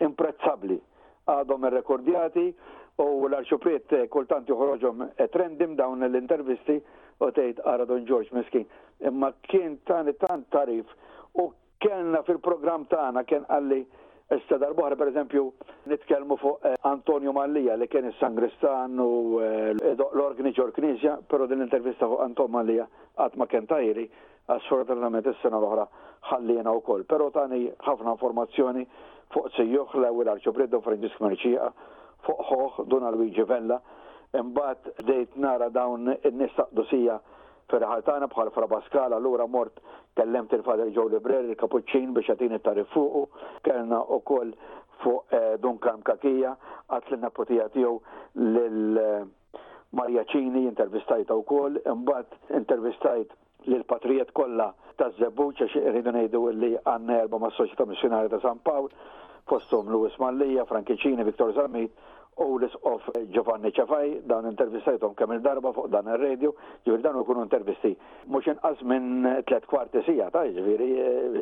imprezzabli 0.00 0.78
għadhom 1.28 1.66
rekordjati 1.76 2.46
u 3.02 3.08
l-arċopret 3.28 3.92
eh, 3.98 4.06
kultant 4.12 4.48
joħroġhom 4.48 5.04
eh, 5.10 5.28
trendim 5.34 5.76
dawn 5.76 6.06
l-intervisti 6.08 6.78
u 6.78 7.28
tgħid 7.28 7.60
għara 7.60 7.84
Don 7.88 8.06
George 8.08 8.32
miskin. 8.32 8.64
Imma 9.04 9.34
kien 9.48 9.76
tani 9.88 10.14
tant 10.20 10.46
tarif 10.52 10.88
u 11.36 11.50
kellna 11.84 12.22
fil-programm 12.24 12.86
tagħna 12.88 13.26
kien 13.28 13.44
għalli 13.52 13.82
Issa 14.30 14.58
darbohra 14.62 14.94
per 14.94 15.08
eżempju 15.10 15.40
nitkellmu 15.90 16.36
fuq 16.38 16.60
eh, 16.62 16.74
Antonio 16.86 17.32
Mallija 17.34 17.74
li 17.76 17.88
kien 17.90 18.04
is-Sangristan 18.06 18.92
u 19.02 19.06
eh, 19.42 19.72
l-organi 19.96 20.52
Ġorknizja, 20.54 21.16
però 21.26 21.48
din 21.50 21.58
l-intervista 21.58 22.06
fuq 22.06 22.22
Anton 22.22 22.52
Mallija 22.54 22.84
qatt 23.18 23.34
ma 23.36 23.48
kien 23.50 23.66
tajri 23.66 24.04
għax 24.50 24.68
fortunatament 24.70 25.26
is-sena 25.32 25.58
l-oħra 25.58 25.88
ħallina 26.30 26.76
wkoll. 26.78 27.08
Però 27.10 27.26
tani 27.34 27.64
ħafna 27.82 28.14
informazzjoni 28.14 28.86
fuq 29.34 29.50
Sejjuħ 29.56 29.98
l-ewwel 29.98 30.30
Arċibreddu 30.36 30.78
Franġis 30.86 31.18
Merċija, 31.26 31.66
fuq 32.28 32.46
Hoħ 32.52 32.80
Dona 32.92 33.10
Luigi 33.14 33.42
Vella, 33.50 33.80
imbagħad 34.38 34.94
dejt 35.10 35.34
nara 35.42 35.66
dawn 35.74 36.06
in-nies 36.22 36.54
taqdusija 36.54 37.18
ferħatana 37.70 38.28
bħal 38.30 38.50
frabaskala 38.54 39.18
l-ura 39.22 39.46
mort 39.50 39.80
kellemt 40.18 40.54
il-fader 40.56 40.90
ġew 40.96 41.04
librer 41.14 41.46
il-kapuċċin 41.48 42.12
biex 42.16 42.32
għatini 42.34 42.58
tarif 42.64 42.90
fuqu, 42.94 43.22
kellna 43.66 44.02
u 44.16 44.20
koll 44.32 44.52
fuq 45.00 45.34
eh, 45.36 45.56
Dunkan 45.62 46.02
Kakija, 46.06 46.54
għatli 46.92 47.20
napotija 47.22 47.68
tiegħu 47.74 47.94
lil 48.54 49.00
eh, 49.00 49.24
Marjaċini 49.96 50.66
intervistajta 50.70 51.34
u 51.34 51.42
koll, 51.46 51.80
imbat 51.94 52.36
intervistajt 52.58 53.32
l-patrijiet 53.68 54.30
kolla 54.38 54.68
ta' 55.00 55.08
Zebuċa 55.18 55.66
xirridu 55.72 56.12
nejdu 56.14 56.44
li 56.54 56.74
għanna 56.80 57.16
erba 57.24 57.40
ma' 57.42 57.50
Soċieta 57.56 57.86
Missjonari 57.90 58.30
ta' 58.32 58.38
San 58.44 58.60
Pawl, 58.64 58.86
fostum 59.50 59.88
Luis 59.90 60.14
Mallija, 60.22 60.62
Ċini, 60.94 61.26
Viktor 61.26 61.50
Zamit, 61.56 61.90
Owlis 62.38 62.72
of 62.86 63.02
Giovanni 63.34 63.72
Ċafaj, 63.74 64.22
dan 64.28 64.46
intervistajtom 64.50 65.14
kemm 65.18 65.34
il-darba 65.36 65.72
fuq 65.76 65.90
dan 65.92 66.06
il-radio, 66.08 66.52
ġivir 66.86 67.02
dan 67.04 67.18
kunu 67.26 67.42
intervisti. 67.44 67.90
Mux 68.32 68.46
inqas 68.48 68.80
minn 68.86 69.26
tlet 69.50 69.66
kwarti 69.70 70.00
sija, 70.06 70.30
ta' 70.30 70.44
ġiviri, 70.54 70.88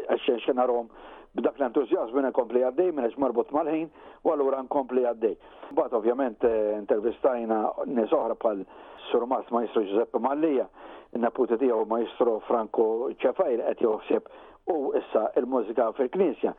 eh, 0.09 0.28
xena 0.47 0.64
rom 0.66 0.88
b'dak 1.37 1.59
l 1.61 1.68
minn 2.16 2.33
kompli 2.33 2.64
għaddej, 2.64 2.92
minn 2.92 3.14
marbut 3.21 3.50
mal-ħin, 3.52 3.90
u 4.25 4.30
għallura 4.33 4.62
nkompli 4.64 5.04
għaddej. 5.04 5.37
Bat 5.78 5.92
ovvjament 5.92 6.42
eh, 6.45 6.76
intervistajna 6.78 7.61
nisohra 7.87 8.35
pal 8.35 8.64
surmas 9.11 9.47
maestro 9.50 9.83
Giuseppe 9.85 10.18
Mallija, 10.18 10.66
naputi 11.12 11.57
tijaw 11.57 11.85
maestro 11.87 12.40
Franco 12.49 13.11
Ċafaj, 13.23 13.61
għet 13.71 13.85
joħseb 13.87 14.28
u 14.73 14.92
issa 14.99 15.30
il-mużika 15.37 15.92
fil-Knisja 15.92 16.54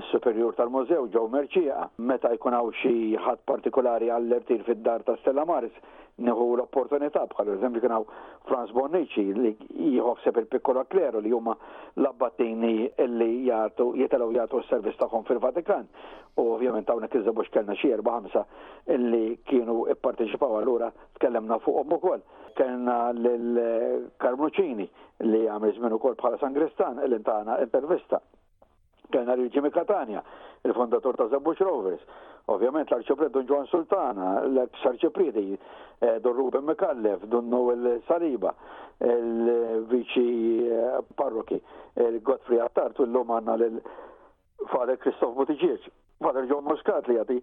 is-superjur 0.00 0.54
tal-mużew 0.56 1.02
ġew 1.14 1.22
Merċija 1.32 1.80
meta 2.10 2.30
jkun 2.32 2.54
hawn 2.56 2.70
xi 2.80 2.92
ħadd 3.20 3.42
partikolari 3.50 4.06
għall 4.14 4.30
ertir 4.38 4.62
fid-dar 4.64 5.02
ta' 5.04 5.18
Stella 5.20 5.42
Maris 5.44 5.74
nieħu 6.24 6.46
l-opportunità 6.54 7.26
bħal 7.34 7.50
eżempju 7.56 7.82
kien 7.84 7.92
hawn 7.96 8.08
Franz 8.48 8.72
Bonnici 8.76 9.24
li 9.36 9.50
jħosseb 9.98 10.40
il 10.42 10.48
pikkolo 10.54 10.86
Kleru 10.92 11.20
li 11.24 11.32
huma 11.36 11.56
l 12.00 12.08
abbattini 12.08 12.72
li 13.18 13.28
jagħtu 13.50 13.86
jitelgħu 14.00 14.32
jagħtu 14.40 14.62
s-servizz 14.64 15.00
tagħhom 15.02 15.26
fil-Vatikan. 15.28 15.86
U 16.40 16.48
ovvjament 16.56 16.88
hawnhekk 16.92 17.20
iżabu 17.22 17.44
kellna 17.52 17.76
xi 17.76 17.92
erba' 17.96 18.16
ħamsa 18.16 18.44
illi 18.96 19.24
kienu 19.48 19.82
ipparteċipaw 19.92 20.56
allura 20.60 20.92
tkellemna 21.18 21.58
fuqhom 21.64 21.96
ukoll. 21.98 22.24
Kellna 22.56 23.10
lil 23.12 23.64
Karmuċini 24.20 24.88
li 25.32 25.44
għamil 25.48 25.76
żmien 25.80 25.96
ukoll 26.00 26.16
bħala 26.20 26.40
Sangristan 26.40 27.00
illi 27.04 27.20
tagħna 27.28 27.60
intervista 27.64 28.20
il-penari 29.18 29.48
Jimmy 29.48 29.68
Catania, 29.70 30.22
il 30.62 30.72
fondator 30.72 31.14
ta' 31.14 31.28
Zabush 31.28 31.60
Rovers. 31.60 32.00
Ovvijament 32.50 32.88
l-arċipret 32.90 33.30
Don 33.30 33.44
Juan 33.46 33.66
Sultana, 33.70 34.40
l-arċipreti 34.44 35.52
eh, 35.98 36.16
Don 36.24 36.32
Ruben 36.34 36.64
Mekallef, 36.66 37.24
Don 37.26 37.46
Noel 37.48 38.00
Saliba, 38.08 38.54
il-vici 38.98 40.66
eh, 40.66 40.98
parroki, 41.14 41.60
il-Godfrey 41.94 42.58
u 42.58 43.02
l-lum 43.06 43.30
għanna 43.36 43.54
l-Fader 43.60 44.96
Kristof 45.02 45.36
Butiġieċ, 45.38 45.86
Fader 46.22 46.44
John 46.50 46.64
Moskat 46.66 47.06
li 47.10 47.16
għati 47.20 47.38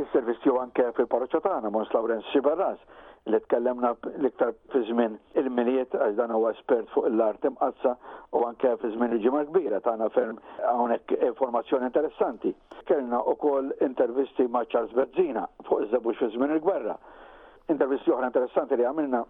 il 0.00 0.08
servizzju 0.12 0.56
għanke 0.62 0.90
fil-parroċatana, 0.96 1.68
Mons 1.72 1.92
Lawrence 1.94 2.26
Sibarras 2.32 2.80
li 3.24 3.38
tkellemna 3.40 3.88
l-iktar 4.20 4.50
fi 4.72 4.80
żmien 4.84 5.14
il-miliet 5.40 5.94
għax 5.96 6.16
dan 6.18 6.32
huwa 6.34 6.50
espert 6.52 6.90
fuq 6.92 7.06
l-art 7.08 7.46
imqazza 7.48 7.92
u 8.36 8.42
anke 8.48 8.72
fi 8.82 8.90
żmien 8.96 9.14
il-ġimgħa 9.16 9.44
kbira 9.48 9.78
tagħna 9.86 10.08
ferm 10.16 10.40
hawnhekk 10.58 11.14
informazzjoni 11.30 11.86
interessanti. 11.88 12.52
Kellna 12.90 13.22
wkoll 13.32 13.70
intervisti 13.86 14.44
ma' 14.48 14.66
Charles 14.68 14.92
Berzina 14.98 15.46
fuq 15.68 15.86
iż-żebux 15.86 16.20
fi 16.20 16.28
żmien 16.34 16.52
il-gwerra. 16.58 16.98
Intervisti 17.76 18.12
oħra 18.12 18.28
interessanti 18.28 18.76
li 18.76 18.84
għamilna 18.84 19.22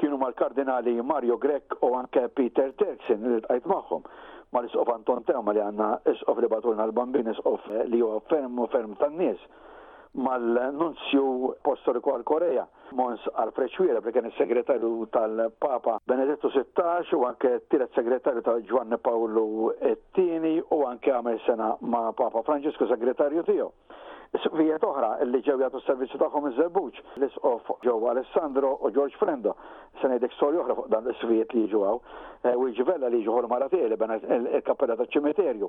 kienu 0.00 0.16
mal-kardinali 0.24 0.96
Mario 1.02 1.36
Grek 1.36 1.76
u 1.84 1.92
anke 2.00 2.24
Peter 2.32 2.72
Terksin 2.80 3.28
li 3.34 3.42
tqajt 3.44 3.68
magħhom 3.70 4.08
mal-isqof 4.56 4.94
Anton 4.96 5.20
Tema 5.28 5.52
li 5.54 5.60
għanna 5.60 5.90
isqof 6.14 6.40
li 6.42 6.48
batulna 6.56 6.88
l-bambin 6.88 7.28
isqof 7.36 7.68
li 7.92 8.00
huwa 8.00 8.22
ferm 8.32 8.56
u 8.58 8.66
ferm 8.72 8.96
tan-nies 8.96 9.38
mal-nunzju 10.14 11.54
apostoliku 11.58 12.12
għal 12.14 12.24
Korea, 12.28 12.64
Mons 12.94 13.24
Alfreċwira, 13.42 13.98
li 14.04 14.12
kien 14.14 14.28
il-segretarju 14.30 15.08
tal-Papa 15.16 15.96
Benedetto 16.06 16.50
XVI 16.54 17.10
u 17.18 17.24
anke 17.26 17.56
t-tiret 17.64 17.96
segretarju 17.98 18.42
tal 18.46 18.60
Giovanni 18.62 18.98
Paolo 19.02 19.72
II 19.82 20.56
u 20.76 20.82
anke 20.86 21.14
għamil 21.16 21.40
sena 21.46 21.72
ma' 21.82 22.12
Papa 22.14 22.44
Francesco 22.46 22.86
segretarju 22.90 23.42
tiegħu. 23.50 23.70
Sqfijiet 24.42 24.82
oħra 24.82 25.08
li 25.30 25.38
ġew 25.46 25.60
jagħtu 25.60 25.78
s-servizzi 25.78 26.18
tagħhom 26.18 26.46
iż-żerbuġ 26.48 26.96
l-isqof 27.20 27.68
ġew 27.86 28.00
Alessandro 28.10 28.72
u 28.82 28.90
George 28.90 29.14
Frendo, 29.20 29.52
Se 30.00 30.08
ngħidek 30.10 30.32
storja 30.34 30.64
oħra 30.64 30.74
fuq 30.74 30.88
dan 30.90 31.04
l-isqfijiet 31.06 31.54
li 31.54 31.62
jiġu 31.68 31.82
hawn. 31.86 32.00
Eh, 32.42 32.56
u 32.58 32.66
ġivella 32.74 33.10
li 33.14 33.20
ġuħol 33.24 33.46
li 33.70 33.96
bena 34.00 34.16
il-kappella 34.58 34.96
ta' 34.98 35.06
ċimiterju. 35.14 35.68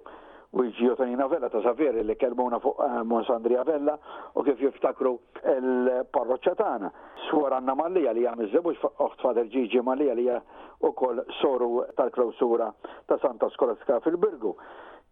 U 0.58 0.64
ġiotonina 0.80 1.28
Vella 1.30 1.50
ta' 1.50 1.62
Saveri 1.62 2.02
li 2.04 2.16
kelmuna 2.16 2.60
fuq 2.60 2.82
eh, 2.88 3.04
Monsandria 3.06 3.64
Vella 3.70 3.98
u 4.34 4.42
kif 4.44 4.58
jiftakru 4.60 5.14
il-parroċċa 5.44 6.56
tagħna. 6.64 6.92
Swar 7.30 7.54
Anna 7.60 7.76
Mallija 7.76 8.14
li 8.18 8.26
jagħmel 8.26 8.50
żebuġ 8.52 8.90
oħt 8.98 9.22
fader 9.22 9.46
Ġiġi 9.54 9.86
Mallija 9.86 10.16
li 10.18 10.26
hija 10.26 10.42
ukoll 10.90 11.22
soru 11.40 11.84
tal-klawsura 11.96 12.74
ta' 13.06 13.22
Santa 13.22 13.50
Skolaska 13.54 14.02
fil-Birgu 14.08 14.58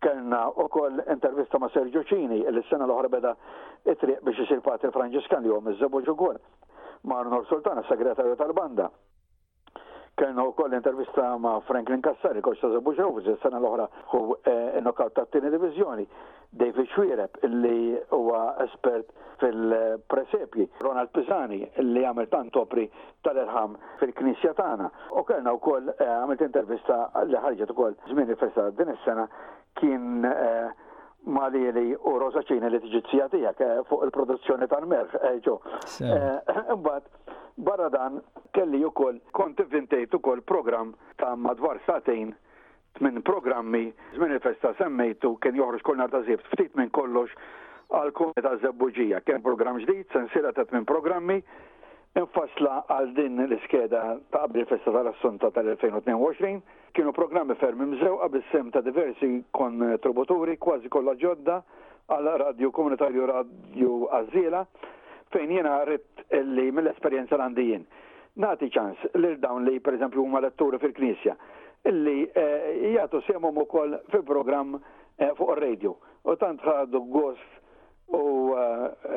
kellna 0.03 0.49
u 0.53 0.67
koll 0.67 0.99
intervista 1.11 1.57
ma' 1.59 1.69
Sergio 1.69 2.03
Cini, 2.03 2.39
il-sena 2.39 2.85
l 2.85 2.89
ohra 2.89 3.07
beda 3.07 3.31
it-triq 3.87 4.19
biex 4.21 4.39
isir 4.43 4.59
patri 4.59 4.91
Franġiskan 4.91 5.45
li 5.47 5.53
għom 5.53 5.71
iż-żebu 5.71 6.03
ġugur 6.09 6.37
ma' 7.07 7.21
Arnor 7.23 7.47
Sultana, 7.47 7.83
segretarju 7.87 8.35
tal-banda. 8.35 8.89
Kellna 10.15 10.43
u 10.45 10.51
koll 10.53 10.75
intervista 10.75 11.31
ma' 11.39 11.59
Franklin 11.69 12.01
Kassari, 12.01 12.39
koċ 12.45 12.59
ta' 12.61 12.69
Zebu 12.75 12.91
Ġugur, 12.93 13.23
il-sena 13.31 13.57
l-oħra 13.57 13.87
hu 14.11 14.19
eh, 14.43 14.77
nokaw 14.85 15.09
ta' 15.09 15.25
t-tini 15.25 15.49
divizjoni. 15.49 16.05
David 16.53 16.85
Xwireb, 16.91 17.39
li 17.49 17.97
huwa 18.13 18.43
espert 18.61 19.09
fil-presepji, 19.41 20.67
Ronald 20.85 21.09
Pisani, 21.17 21.65
li 21.81 22.03
għamil 22.05 22.27
tant 22.29 22.55
opri 22.61 22.85
tal-erħam 23.25 23.73
fil-Knisja 24.03 24.51
tagħna. 24.53 24.91
U 25.17 25.25
kellna 25.25 25.55
wkoll 25.57 25.89
eh, 25.97 26.05
għamilt 26.05 26.45
intervista 26.45 27.09
li 27.25 27.39
ħarġet 27.47 27.73
ukoll 27.73 27.97
koll 28.03 28.13
zmini 28.13 28.35
festa 28.37 28.67
din 28.69 28.93
is-sena 28.93 29.25
kien 29.79 30.25
eh, 30.25 30.69
malili 31.29 31.93
u 32.03 32.13
Rosaċina 32.19 32.69
li 32.71 32.79
tiġizzija 32.83 33.27
tiegħek 33.31 33.63
eh, 33.63 33.73
fuq 33.89 34.05
il-produzzjoni 34.07 34.67
tal-merħ, 34.71 35.17
ġo. 35.45 35.57
Eh, 36.01 36.71
Imbagħad 36.75 37.09
barra 37.67 37.89
dan 37.93 38.19
kelli 38.57 38.81
koll, 38.97 39.19
kont 39.31 39.59
u 39.61 39.65
ukoll 40.17 40.41
programm 40.41 40.93
ta' 41.21 41.35
madwar 41.35 41.79
satejn 41.85 42.31
minn 42.99 43.21
programmi 43.25 43.93
żmien 44.15 44.31
il-festa 44.33 44.73
semmejtu 44.77 45.35
kien 45.41 45.55
joħroġ 45.57 45.81
kull 45.85 45.97
nhar 45.97 46.09
ta' 46.13 46.23
ftit 46.49 46.75
minn 46.75 46.89
kollox 46.89 47.29
għal 47.93 48.11
kumeta 48.13 48.55
zebbuġija. 48.63 49.21
Kien 49.21 49.41
program 49.41 49.77
ġdid, 49.77 50.09
sensira 50.13 50.51
ta' 50.53 50.65
minn 50.73 50.85
programmi 50.85 51.41
Infasla 52.13 52.83
għal 52.93 53.07
din 53.17 53.39
l-iskeda 53.47 53.99
ta' 54.29 54.43
qabli 54.43 54.67
festa 54.69 54.91
tal-assunta 54.93 55.49
tal-2022 55.55 56.49
kienu 56.93 57.09
programmi 57.15 57.55
fermi 57.57 57.87
mżew 57.89 58.19
bis-sem 58.35 58.67
ta' 58.73 58.83
diversi 58.85 59.29
kontributuri 59.57 60.53
kważi 60.61 60.91
kollha 60.93 61.15
ġodda 61.17 61.55
għal 62.13 62.29
Radio 62.43 62.69
Komunitarju 62.77 63.25
Radio 63.31 63.95
Azzila 64.19 64.61
fejn 65.33 65.55
jiena 65.55 65.79
rrit 65.89 66.21
li 66.53 66.67
mill-esperjenza 66.69 67.33
l-għandijin. 67.39 67.87
Nati 68.45 68.69
ċans 68.73 69.07
lil 69.17 69.39
dawn 69.41 69.65
li 69.65 69.79
per 69.81 69.97
eżempju 69.97 70.21
huma 70.21 70.43
letturi 70.45 70.77
fil-Knisja 70.85 71.33
illi 71.89 72.27
eh, 72.29 72.93
jgħatu 72.93 73.23
semhom 73.25 73.57
ukoll 73.65 73.97
fil-programm 74.13 74.77
eh, 75.17 75.33
fuq 75.37 75.55
ir-radio. 75.57 75.97
U 76.29 76.37
tant 76.37 76.61
ħadu 76.61 77.07
gost 77.09 77.61
u 78.13 78.23
eh, 78.53 79.12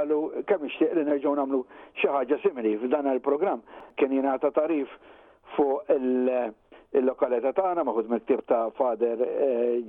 għalu 0.00 0.44
kemm 0.48 0.68
ixtieq 0.68 0.94
li 0.96 1.02
nerġgħu 1.06 1.34
nagħmlu 1.38 1.60
xi 2.00 2.10
ħaġa 2.10 2.38
simili 2.44 2.74
f'dan 2.80 3.08
il-programm 3.14 3.64
kien 3.98 4.14
jingħata 4.16 4.50
tarif 4.56 4.92
fuq 5.54 5.88
il- 5.94 6.52
il-lokalità 7.00 7.52
tagħna 7.54 7.84
maħud 7.86 8.20
tib 8.28 8.42
ta' 8.50 8.64
Fader 8.76 9.18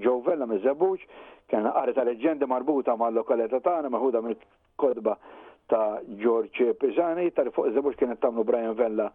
Ġovella 0.03 0.45
eh, 0.47 0.51
miż-Żebbuġ, 0.55 1.05
kien 1.49 1.65
qari 1.77 1.95
ta' 1.97 2.03
leġendi 2.05 2.49
marbuta 2.49 2.95
mal-lokalità 2.95 3.59
tagħna 3.65 3.89
maħuda 3.95 4.21
mill-kodba 4.25 5.15
ta' 5.71 5.85
George 6.19 6.73
Pisani, 6.77 7.31
tal 7.33 7.49
fuq 7.55 7.71
iż-Żebbuġ 7.71 7.97
kienet 8.01 8.21
tagħmlu 8.21 8.45
Brian 8.47 8.75
Vella 8.77 9.09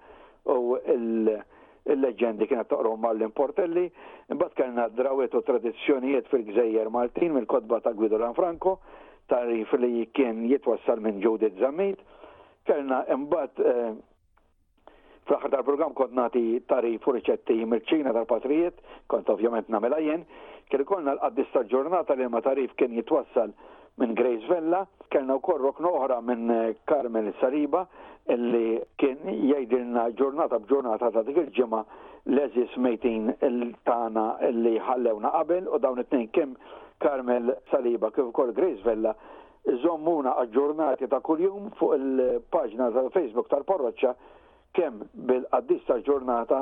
u 0.50 0.74
il-leġendi 0.82 2.46
kienet 2.50 2.66
toqrom 2.72 2.98
mal-Importelli, 3.06 3.86
imbagħad 4.34 4.56
kellna 4.58 4.88
drawet 4.94 5.34
u 5.34 5.44
tradizzjonijiet 5.46 6.26
fil-Gżejjer 6.32 6.90
Maltin 6.90 7.38
mill-kodba 7.38 7.80
ta' 7.86 7.94
Guido 7.94 8.18
Lanfranco, 8.18 8.78
Franco, 8.80 8.95
tarif 9.28 9.70
li 9.78 10.06
kien 10.14 10.46
jitwassal 10.48 11.00
minn 11.02 11.20
Judith 11.22 11.58
Zamit, 11.60 11.98
kellna 12.66 13.02
imbagħad 13.10 13.62
eh, 13.62 13.94
fl-aħħar 15.26 15.52
tal 15.54 15.66
program 15.66 15.94
kont 15.98 16.14
nagħti 16.18 16.42
tarif 16.70 17.06
u 17.10 17.14
riċetti 17.16 17.56
mirċina 17.68 18.12
tal-patrijiet, 18.14 18.78
kont 19.10 19.30
ovvjament 19.32 19.70
namela 19.74 19.98
jien, 20.02 20.26
kelli 20.70 20.86
konna 20.86 21.16
l-qaddis 21.16 21.52
ġurnata 21.72 22.14
li 22.18 22.28
ma 22.30 22.42
tarif 22.46 22.74
kien 22.78 22.94
jitwassal 22.94 23.52
minn 24.00 24.12
Grace 24.14 24.44
Vella, 24.46 24.82
kellna 25.08 25.38
u 25.38 25.42
korrok 25.42 25.80
oħra 25.80 26.18
minn 26.22 26.50
eh, 26.52 26.76
Carmen 26.86 27.32
Sariba 27.40 27.86
illi 28.30 28.80
kien 29.00 29.18
jgħidilna 29.32 30.08
ġurnata 30.18 30.58
b'ġurnata 30.66 31.10
ta' 31.14 31.22
dik 31.28 31.40
il-ġimgħa 31.46 31.82
leżis 32.34 32.74
mejtin 32.82 33.30
il-tana 33.46 34.28
illi 34.48 34.74
ħallewna 34.82 35.30
qabel 35.34 35.70
u 35.70 35.78
dawn 35.78 36.02
it-tnejn 36.02 36.30
kemm 36.34 36.56
Karmel 37.00 37.54
Saliba 37.70 38.10
kif 38.10 38.24
ukoll 38.30 38.52
Grace 38.58 38.82
Vella 38.86 39.14
żommuna 39.82 40.32
aġġornati 40.44 41.08
ta' 41.12 41.18
kuljum 41.28 41.64
fuq 41.78 41.96
il-paġna 41.96 42.86
tal-Facebook 42.96 43.48
tal-Parroċċa 43.52 44.12
kemm 44.78 45.00
bil 45.30 45.42
qaddista 45.54 45.96
ġurnata 46.08 46.60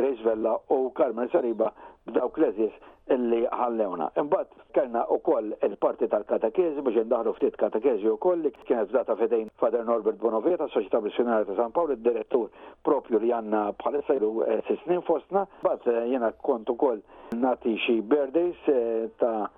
Grace 0.00 0.24
Vella 0.26 0.56
u 0.76 0.80
Karmel 1.00 1.30
Saliba 1.36 1.70
b'dawk 2.10 2.42
l-eżis 2.42 2.76
illi 3.14 3.42
ħallewna. 3.54 4.08
Imbagħad 4.18 4.64
kellna 4.74 5.04
wkoll 5.14 5.52
il-parti 5.66 6.08
tal-katakezi 6.10 6.82
biex 6.84 7.02
indaħlu 7.04 7.32
ftit 7.36 7.56
Katakeżi 7.60 8.10
wkoll 8.16 8.40
li 8.44 8.50
kienet 8.68 8.90
data 8.94 9.14
fedejn 9.18 9.50
Fader 9.60 9.84
Norbert 9.86 10.18
Bonoveta, 10.20 10.66
Soċjetà 10.74 11.00
Missjonarja 11.04 11.46
ta' 11.50 11.58
San 11.60 11.70
Paolo, 11.76 11.92
id-direttur 11.94 12.50
propju 12.86 13.20
li 13.22 13.30
għandna 13.36 13.62
bħalissa 13.80 14.16
ilu 14.18 14.32
eh, 14.46 14.74
snin 14.82 15.04
fostna, 15.06 15.46
mbagħad 15.62 15.88
eh, 15.94 16.08
jiena 16.12 16.32
kont 16.46 16.70
ukoll 16.74 17.00
nagħti 17.36 17.76
xi 17.86 18.00
birthdays 18.00 18.72
eh, 18.74 19.06
ta' 19.22 19.48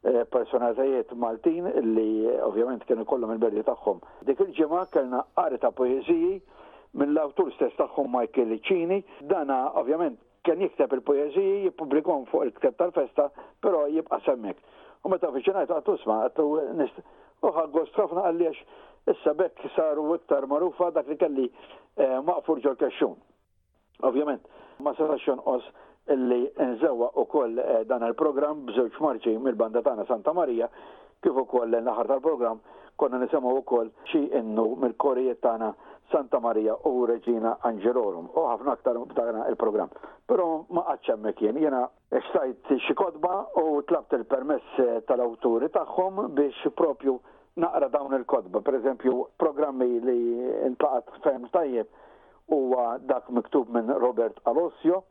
personalitajiet 0.00 1.10
Maltin 1.20 1.66
li 1.92 2.24
ovvjament 2.40 2.86
kienu 2.88 3.02
kollhom 3.04 3.34
il-berdi 3.34 3.60
tagħhom. 3.66 3.98
Dik 4.24 4.40
il-ġimgħa 4.46 4.86
kellna 4.94 5.18
qari 5.36 5.58
ta' 5.60 5.74
poeżiji 5.76 6.38
mill-awtur 6.96 7.50
stess 7.58 7.76
tagħhom 7.76 8.08
Michael 8.16 8.48
Licini. 8.54 9.02
Dana 9.20 9.60
ovvjament 9.76 10.16
kien 10.44 10.60
jikteb 10.64 10.94
il-poeziji, 10.96 11.64
jippubblikom 11.66 12.24
fuq 12.30 12.46
il-kteb 12.48 12.76
tal-festa, 12.78 13.28
però 13.60 13.84
jibqa' 13.92 14.20
semmek. 14.24 14.60
U 15.04 15.10
meta 15.12 15.30
fiċinajt 15.32 15.72
għattu 15.74 15.96
sma, 16.04 16.20
għattu 16.28 16.46
nist. 16.80 17.00
Uħa 17.44 17.66
għostrofna 17.70 18.24
għalliex, 18.30 18.56
issa 19.14 19.32
bekk 19.36 19.64
saru 19.74 20.10
iktar 20.18 20.44
marufa 20.46 20.90
dak 20.92 21.06
li 21.08 21.16
kelli 21.20 21.46
eh, 21.48 22.18
maqfur 22.24 22.60
ġol 22.60 22.76
kaxxun. 22.82 23.14
Ovvjament, 24.04 24.44
ma 24.84 24.92
saraxxon 24.98 25.40
os 25.48 25.64
illi 26.12 26.42
nżewa 26.56 27.12
u 27.20 27.24
koll 27.32 27.56
eh, 27.64 27.80
dan 27.88 28.04
il-program 28.08 28.66
bżewġ 28.68 29.00
marċi 29.00 29.36
mil 29.40 29.56
banda 29.60 29.80
tagħna 29.84 30.04
Santa 30.08 30.36
Marija, 30.36 30.68
kif 31.24 31.36
ukoll 31.36 31.70
l-naħar 31.72 32.12
tal-program 32.14 32.60
konna 33.00 33.22
u 33.24 33.62
koll 33.64 33.88
xi 34.10 34.26
innu 34.36 34.76
mill-korijiet 34.76 35.40
tagħna 35.40 35.72
Santa 36.10 36.40
Maria 36.42 36.74
u 36.90 37.06
Reġina 37.08 37.54
Angelorum 37.68 38.28
u 38.34 38.42
ħafna 38.50 38.72
aktar 38.74 38.98
b'tagħna 39.00 39.44
il-programm. 39.52 39.94
Però 40.28 40.46
ma 40.74 40.82
qaċċemmek 40.88 41.42
jien, 41.44 41.58
jena 41.62 41.82
xtajt 42.20 42.72
xi 42.86 42.96
kotba 42.98 43.34
u 43.62 43.80
tlabt 43.90 44.14
il-permess 44.18 44.82
tal-awturi 45.08 45.70
tagħhom 45.76 46.22
biex 46.38 46.74
propju 46.78 47.14
naqra 47.62 47.88
dawn 47.94 48.14
il-kodba, 48.18 48.62
per 48.66 48.78
eżempju, 48.80 49.16
programmi 49.38 49.90
li 50.08 50.18
intlaqat 50.68 51.10
ferm 51.24 51.48
tajjeb 51.54 51.88
huwa 52.54 52.96
dak 53.10 53.28
miktub 53.30 53.70
minn 53.74 53.90
Robert 54.04 54.38
Alossio 54.50 55.04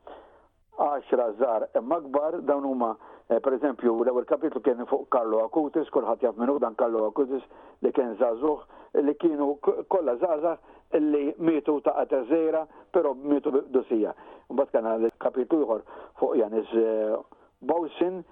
għaxra 0.80 1.24
zar 1.38 1.66
imma 1.76 1.98
gbar 2.06 2.38
dawn 2.48 2.64
huma 2.64 2.88
eh, 3.28 3.38
per 3.44 3.54
eżempju 3.56 3.92
l-ewwel 4.00 4.24
kapitlu 4.28 4.62
kien 4.64 4.80
fuq 4.88 5.04
Karlo 5.12 5.42
Akutis, 5.44 5.88
kulħadd 5.92 6.24
jaf 6.24 6.38
minnu 6.40 6.56
dan 6.62 6.76
Karlo 6.80 7.04
Akutis 7.10 7.42
li 7.84 7.92
kien 7.96 8.14
żagħżugħ 8.20 9.02
li 9.04 9.14
kienu 9.20 9.50
kollha 9.92 10.16
żgħażagħ 10.20 11.00
li 11.00 11.26
mietu 11.46 11.76
ta' 11.84 11.94
qaterżejra 12.00 12.62
però 12.94 13.12
mietu 13.20 13.52
b'dusija. 13.58 14.14
Mbagħad 14.50 14.74
kien 14.74 14.88
l-kapitlu 15.10 15.60
ieħor 15.66 15.84
fuq 16.20 16.36
Janis 16.40 16.72
eh, 16.72 17.16
Bowsin, 17.60 18.22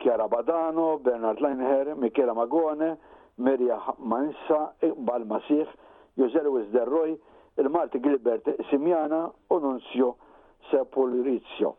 Chiara 0.00 0.28
Badano, 0.32 0.98
Bernard 1.04 1.42
Leinher, 1.44 1.92
Michela 1.96 2.32
Magone, 2.34 2.94
Mirja 3.36 3.76
Mansa, 3.98 4.72
Iqbal 4.82 5.26
Masih, 5.26 5.66
Jose 6.18 6.42
Luis 6.42 6.70
Derroy, 6.72 7.18
il 7.58 7.68
malti 7.68 8.00
Gilbert 8.00 8.48
Simjana 8.70 9.28
u 9.50 9.58
Nunzio 9.60 10.16
sepulrizzjo. 10.70 11.74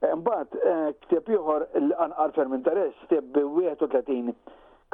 Eh, 0.00 0.12
mbagħad 0.16 0.56
eh, 0.56 0.84
ktieb 1.04 1.28
ieħor 1.36 1.66
l-anqarfer 1.82 2.48
minn 2.48 2.62
interess 2.62 2.96
ktieb 3.10 3.26
bi 3.34 3.42
31 3.68 4.32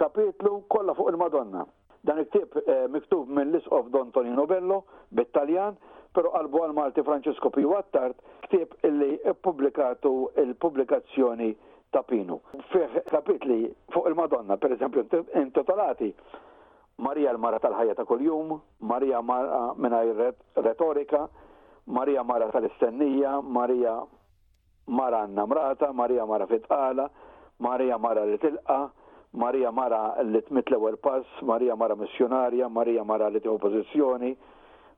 kapitlu 0.01 0.63
kollha 0.73 0.95
fuq 0.99 1.13
il-Madonna. 1.13 1.63
Dan 2.07 2.21
il 2.23 2.27
eh, 2.39 2.87
miktub 2.91 3.29
minn 3.31 3.53
l-isqof 3.55 3.89
Don 3.95 4.11
Tonino 4.15 4.47
Bello 4.51 4.81
bit-Taljan, 5.15 5.79
pero 6.15 6.33
qalbu 6.35 6.65
għal 6.65 6.75
Malti 6.75 7.07
Francesco 7.07 7.51
Pio 7.55 7.77
Attart 7.79 8.19
ktib 8.49 8.75
illi 8.87 9.19
pubblikatu 9.43 10.33
il-pubblikazzjoni 10.43 11.53
ta' 11.95 12.03
Pino. 12.03 12.41
Fih 12.73 12.99
kapitli 13.13 13.65
fuq 13.95 14.11
il-Madonna, 14.11 14.59
per 14.59 14.75
eżempju, 14.75 15.07
intitolati 15.39 16.11
Marija 17.03 17.29
l-mara 17.35 17.59
tal-ħajja 17.63 17.93
ta' 17.99 18.07
kuljum, 18.09 18.55
Marija 18.89 19.19
mara 19.23 19.75
minna 19.77 19.99
retorika, 20.67 21.27
Marija 21.87 22.22
Mara 22.25 22.51
tal-Istennija, 22.51 23.40
Marija 23.42 24.01
Mara 24.88 25.27
Namrata, 25.29 25.92
Marija 25.92 26.27
Mara 26.27 26.46
Fitqala, 26.46 27.11
Marija 27.61 27.96
Mara 27.99 28.25
li 28.27 28.38
tilqa, 28.38 28.90
Marija 29.33 29.70
Mara 29.70 30.14
li 30.22 30.40
tmit 30.42 30.68
l-ewwel 30.72 30.96
pass, 31.03 31.25
Marija 31.42 31.77
Mara 31.77 31.94
Missionarja, 31.94 32.68
Marija 32.68 33.05
Mara 33.05 33.29
li 33.31 33.40
t-oppozizjoni, 33.40 34.35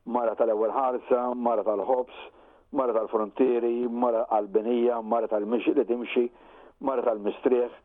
Mara 0.07 0.35
tal-ewwel 0.35 0.73
ħarsa, 0.73 1.23
Mara 1.37 1.65
tal-ħobs, 1.65 2.19
Mara 2.73 2.93
tal-frontieri, 2.97 3.85
Mara 3.89 4.25
tal-binija, 4.31 5.03
Mara 5.03 5.29
tal-mixi 5.29 5.75
li 5.77 5.85
timxi, 5.85 6.31
Mara 6.81 7.03
tal-mistrieħ, 7.05 7.79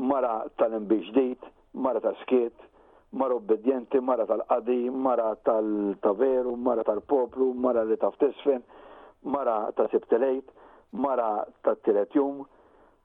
Mara 0.00 0.32
tal-imbiġdit, 0.56 1.44
Mara 1.74 2.00
tal-skiet, 2.04 2.69
mara 3.12 3.34
obbedjenti, 3.34 4.00
mara 4.00 4.26
tal 4.26 4.42
qadi 4.48 4.90
mara 4.90 5.34
tal-taveru, 5.42 6.54
mara 6.56 6.82
tal-poplu, 6.84 7.52
mara 7.54 7.84
li 7.84 7.96
taf 7.96 8.16
tisfen, 8.18 8.62
mara 9.22 9.72
ta' 9.76 9.88
sibtelejt, 9.90 10.44
mara 10.90 11.44
ta' 11.62 11.74
tiletjum, 11.84 12.44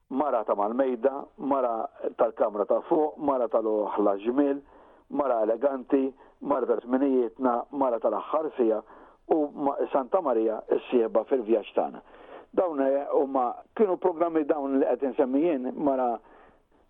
mara 0.10 0.44
ta' 0.46 0.56
malmejda, 0.56 1.26
mara 1.38 1.88
tal-kamra 2.18 2.66
ta' 2.66 2.82
fuq, 2.90 3.18
mara 3.18 3.48
tal-oħla 3.48 4.16
ġmil, 4.26 4.62
mara 5.10 5.42
eleganti, 5.46 6.14
mara 6.40 6.66
tal-tminijietna, 6.70 7.64
mara 7.72 8.00
tal-axħarsija 8.00 8.80
u 9.36 9.42
Santa 9.92 10.22
Marija 10.22 10.60
s-sieba 10.78 11.24
fil 11.30 11.42
vjaċtana 11.48 11.98
tagħna. 12.06 12.24
Dawn 12.56 12.80
huma 13.18 13.50
kienu 13.76 13.98
programmi 14.00 14.46
dawn 14.48 14.78
li 14.80 14.86
qed 14.88 15.10
semmijien, 15.18 15.74
mara 15.76 16.14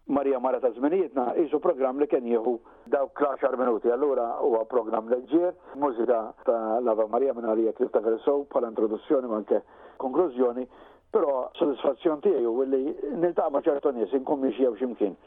Marija 0.07 0.39
Mara 0.39 0.59
ta' 0.59 0.69
Zminietna 0.71 1.33
isu 1.33 1.57
program 1.63 1.97
li 1.97 2.05
kien 2.07 2.25
jieħu 2.29 2.51
dawk 2.93 3.15
klaxar 3.17 3.55
minuti. 3.57 3.89
Allura 3.89 4.35
huwa 4.37 4.61
program 4.69 5.09
leġġier, 5.09 5.55
mużika 5.81 6.19
ta' 6.45 6.79
Lava 6.85 7.07
Marija 7.09 7.33
minn 7.33 7.47
Arija 7.49 7.73
Christopher 7.73 8.19
Sow 8.21 8.45
bħala 8.53 8.69
introduzzjoni 8.69 9.31
ma' 9.31 9.39
anke 9.41 9.63
konklużjoni, 10.03 10.67
però 11.11 11.47
soddisfazzjon 11.57 12.21
tiegħi 12.21 12.45
u 12.45 12.67
li 12.69 12.83
niltaqa' 13.23 13.49
ma' 13.55 13.63
ċertu 13.65 13.95
nies 13.97 14.13
inkun 14.13 14.43
miex 14.45 14.61
jew 14.61 14.75
x'imkien. 14.77 15.17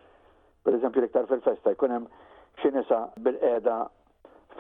Per 0.63 0.79
eżempju 0.79 1.09
iktar 1.11 1.27
fil-festa 1.31 1.75
jkun 1.75 1.97
hemm 1.99 2.07
xi 2.63 2.71
nisa 2.79 3.03
bil 3.19 3.39
qeda 3.43 3.81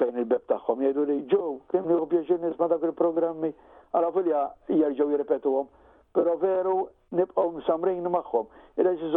fejn 0.02 0.18
il-beb 0.22 0.44
tagħhom 0.50 0.82
jgħidu 0.82 1.06
li 1.12 1.20
ġew 1.30 1.58
kemm 1.74 1.86
nieħu 1.92 2.10
pjaċir 2.16 2.42
nisma' 2.42 2.68
dak 2.74 2.84
il-programmi 2.90 3.52
għala 3.94 4.10
fulja 4.16 4.42
jerġgħu 4.66 5.10
jirripetuhom, 5.14 5.70
però 6.16 6.34
veru 6.42 6.78
nibqgħu 7.18 7.52
msamrin 7.60 8.08
magħhom. 8.10 8.48
Ila 8.78 8.96
xi 8.98 9.14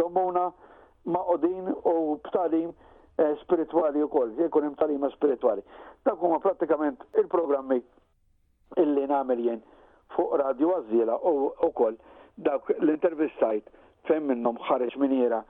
Ma'qodin 1.06 1.74
u 1.84 2.18
b'talim 2.24 2.72
eh, 3.18 3.34
spirituali 3.42 4.02
u 4.02 4.08
koll, 4.08 4.30
jekun 4.38 4.62
hemm 4.62 4.74
talima 4.74 5.10
spirituali. 5.10 5.62
Dak 6.04 6.18
huma 6.22 6.38
pratikament 6.40 7.02
il-programmi 7.18 7.80
illi 8.80 9.06
nagħmel 9.10 9.42
jien 9.46 9.62
fuq 10.14 10.36
Radio 10.44 10.76
Azziela 10.76 11.16
u 11.28 11.48
wkoll 11.68 11.96
dak 12.46 12.70
l-intervistajt 12.78 13.66
fejn 14.06 14.26
minnhom 14.30 14.56
ħareġ 14.68 14.96
miniera 15.02 15.42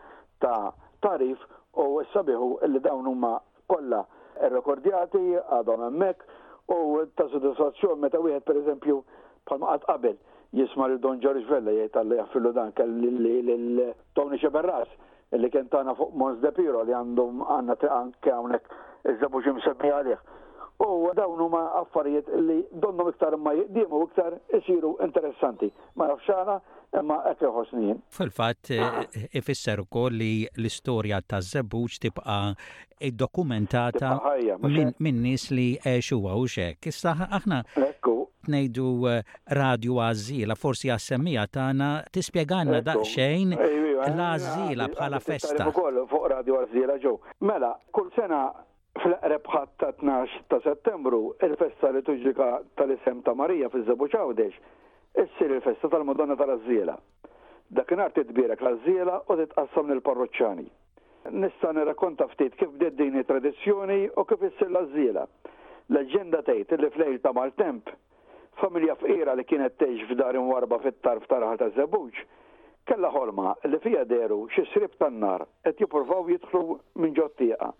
ta' 0.43 0.71
tarif 1.05 1.45
u 1.77 2.01
sabiħu 2.15 2.49
illi 2.67 2.81
dawn 2.89 3.07
huma 3.13 3.35
kollha 3.73 4.01
rekordjati 4.57 5.23
għadhom 5.59 5.85
hemmhekk 5.87 6.73
u 6.77 6.83
ta' 7.21 7.29
soddisfazzjon 7.33 8.01
meta 8.01 8.21
wieħed 8.25 8.47
pereżempju 8.49 8.99
bħalma 9.47 9.71
qatt 9.77 9.87
qabel 9.93 10.19
jisma' 10.59 10.89
lil 10.93 11.01
Don 11.07 11.21
George 11.21 11.45
Vella 11.53 11.77
jgħid 11.79 12.01
għalli 12.03 12.21
jaffillu 12.23 12.53
dan 12.59 12.73
kelli 12.73 13.91
Tony 14.19 14.39
Xeberras 14.43 14.89
li 15.41 15.51
kien 15.51 15.69
tana 15.73 15.95
fuq 15.97 16.13
Mons 16.19 16.41
de 16.43 16.51
Piro 16.57 16.83
li 16.85 16.95
għandhom 16.97 17.43
għanna 17.47 17.77
anke 17.97 18.33
hawnhekk 18.35 18.79
iż-żabu 19.13 19.43
ġim 19.47 19.61
semmi 19.65 19.93
għalih. 19.95 20.23
U 20.83 21.11
dawn 21.15 21.39
huma 21.39 21.61
affarijiet 21.79 22.27
li 22.43 22.59
donnom 22.83 23.09
iktar 23.13 23.37
ma 23.39 23.53
jiqdimu 23.55 24.01
iktar 24.09 24.35
isiru 24.57 24.95
interessanti. 25.05 25.69
Ma 25.95 26.09
nafxana 26.11 26.57
imma 26.99 27.21
qed 27.29 27.45
joħosnijin. 27.47 28.01
Fil-fatt 28.17 28.73
eh, 28.75 29.37
ifisser 29.39 29.81
ukoll 29.85 30.19
li 30.19 30.33
l-istorja 30.59 31.21
taż-żebbuġ 31.31 32.01
tibqa 32.03 32.41
dokumentata 33.19 34.17
minn 34.67 35.23
nies 35.25 35.47
li 35.55 35.69
għexuha 35.83 36.35
u 36.43 36.49
hekk. 36.57 36.91
Issa 36.93 37.15
aħna 37.31 37.63
nejdu 38.51 38.89
eh, 39.07 39.21
radio 39.63 40.01
għażila, 40.03 40.57
forsi 40.59 40.91
għassemmija 40.91 41.47
tagħna 41.59 41.93
tispieganna 42.19 42.83
daqsxejn 42.83 43.57
l-għażila 44.11 44.87
bħala 44.93 45.21
festa. 45.23 45.69
Fuq 45.71 46.29
radio 46.35 46.61
ġew. 47.05 47.13
Mela, 47.47 47.73
kull 47.95 48.11
sena 48.17 48.41
fl-rebħat 48.99 49.73
ta' 49.81 49.93
12 50.01 50.43
ta' 50.51 50.61
settembru 50.67 51.35
il-festa 51.47 51.91
liturġika 51.97 52.49
tal-isem 52.77 53.23
ta' 53.25 53.35
Marija 53.35 53.71
fi 53.73 53.83
Zabu 53.87 54.09
ċawdex, 54.13 54.53
issir 55.25 55.51
il-festa 55.55 55.89
tal-Madonna 55.89 56.37
tal-Azziela. 56.37 56.97
Dakinar 57.73 58.13
titbirek 58.13 58.61
l-Azziela 58.61 59.23
u 59.33 59.39
titqassam 59.41 59.89
nil 59.89 60.03
parroċċani 60.05 60.67
Nista' 61.33 61.71
nirrakkonta 61.73 62.27
ftit 62.33 62.57
kif 62.59 62.73
bdiet 62.75 62.97
din 62.99 63.15
tradizzjoni 63.25 64.09
u 64.19 64.25
kif 64.27 64.41
issir 64.49 64.71
l 64.73 64.81
l 65.93 65.99
agenda 65.99 66.41
tgħid 66.47 66.79
li 66.81 66.89
flejl 66.95 67.19
ta' 67.21 67.33
mal-temp, 67.37 67.91
familja 68.61 68.95
fqira 68.97 69.35
li 69.37 69.45
kienet 69.45 69.75
teġ 69.79 70.05
f'dar 70.09 70.37
warba 70.41 70.79
fit-tarf 70.81 71.27
tarħa 71.29 71.55
ta' 71.61 71.71
Zabuċ, 71.77 72.23
kella 72.93 73.09
ħolma 73.09 73.53
li 73.71 73.79
fija 73.81 74.03
deru 74.05 74.41
xi 74.53 74.67
srib 74.73 74.99
tan-nar 75.01 75.47
qed 75.65 75.79
jippurvaw 75.81 76.27
jidħlu 76.29 76.61
minn 77.01 77.15
ġottieqa. 77.17 77.71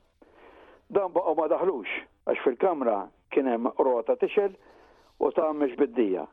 Dan 0.93 1.13
baqgħu 1.13 1.35
ma 1.37 1.47
daħlux 1.53 1.97
għax 2.31 2.41
fil-kamra 2.47 2.97
kien 3.35 3.51
hemm 3.53 3.69
rota 3.85 4.17
tixel 4.23 4.55
u 5.21 5.29
ta' 5.37 5.51
mhix 5.53 5.77
biddija. 5.81 6.25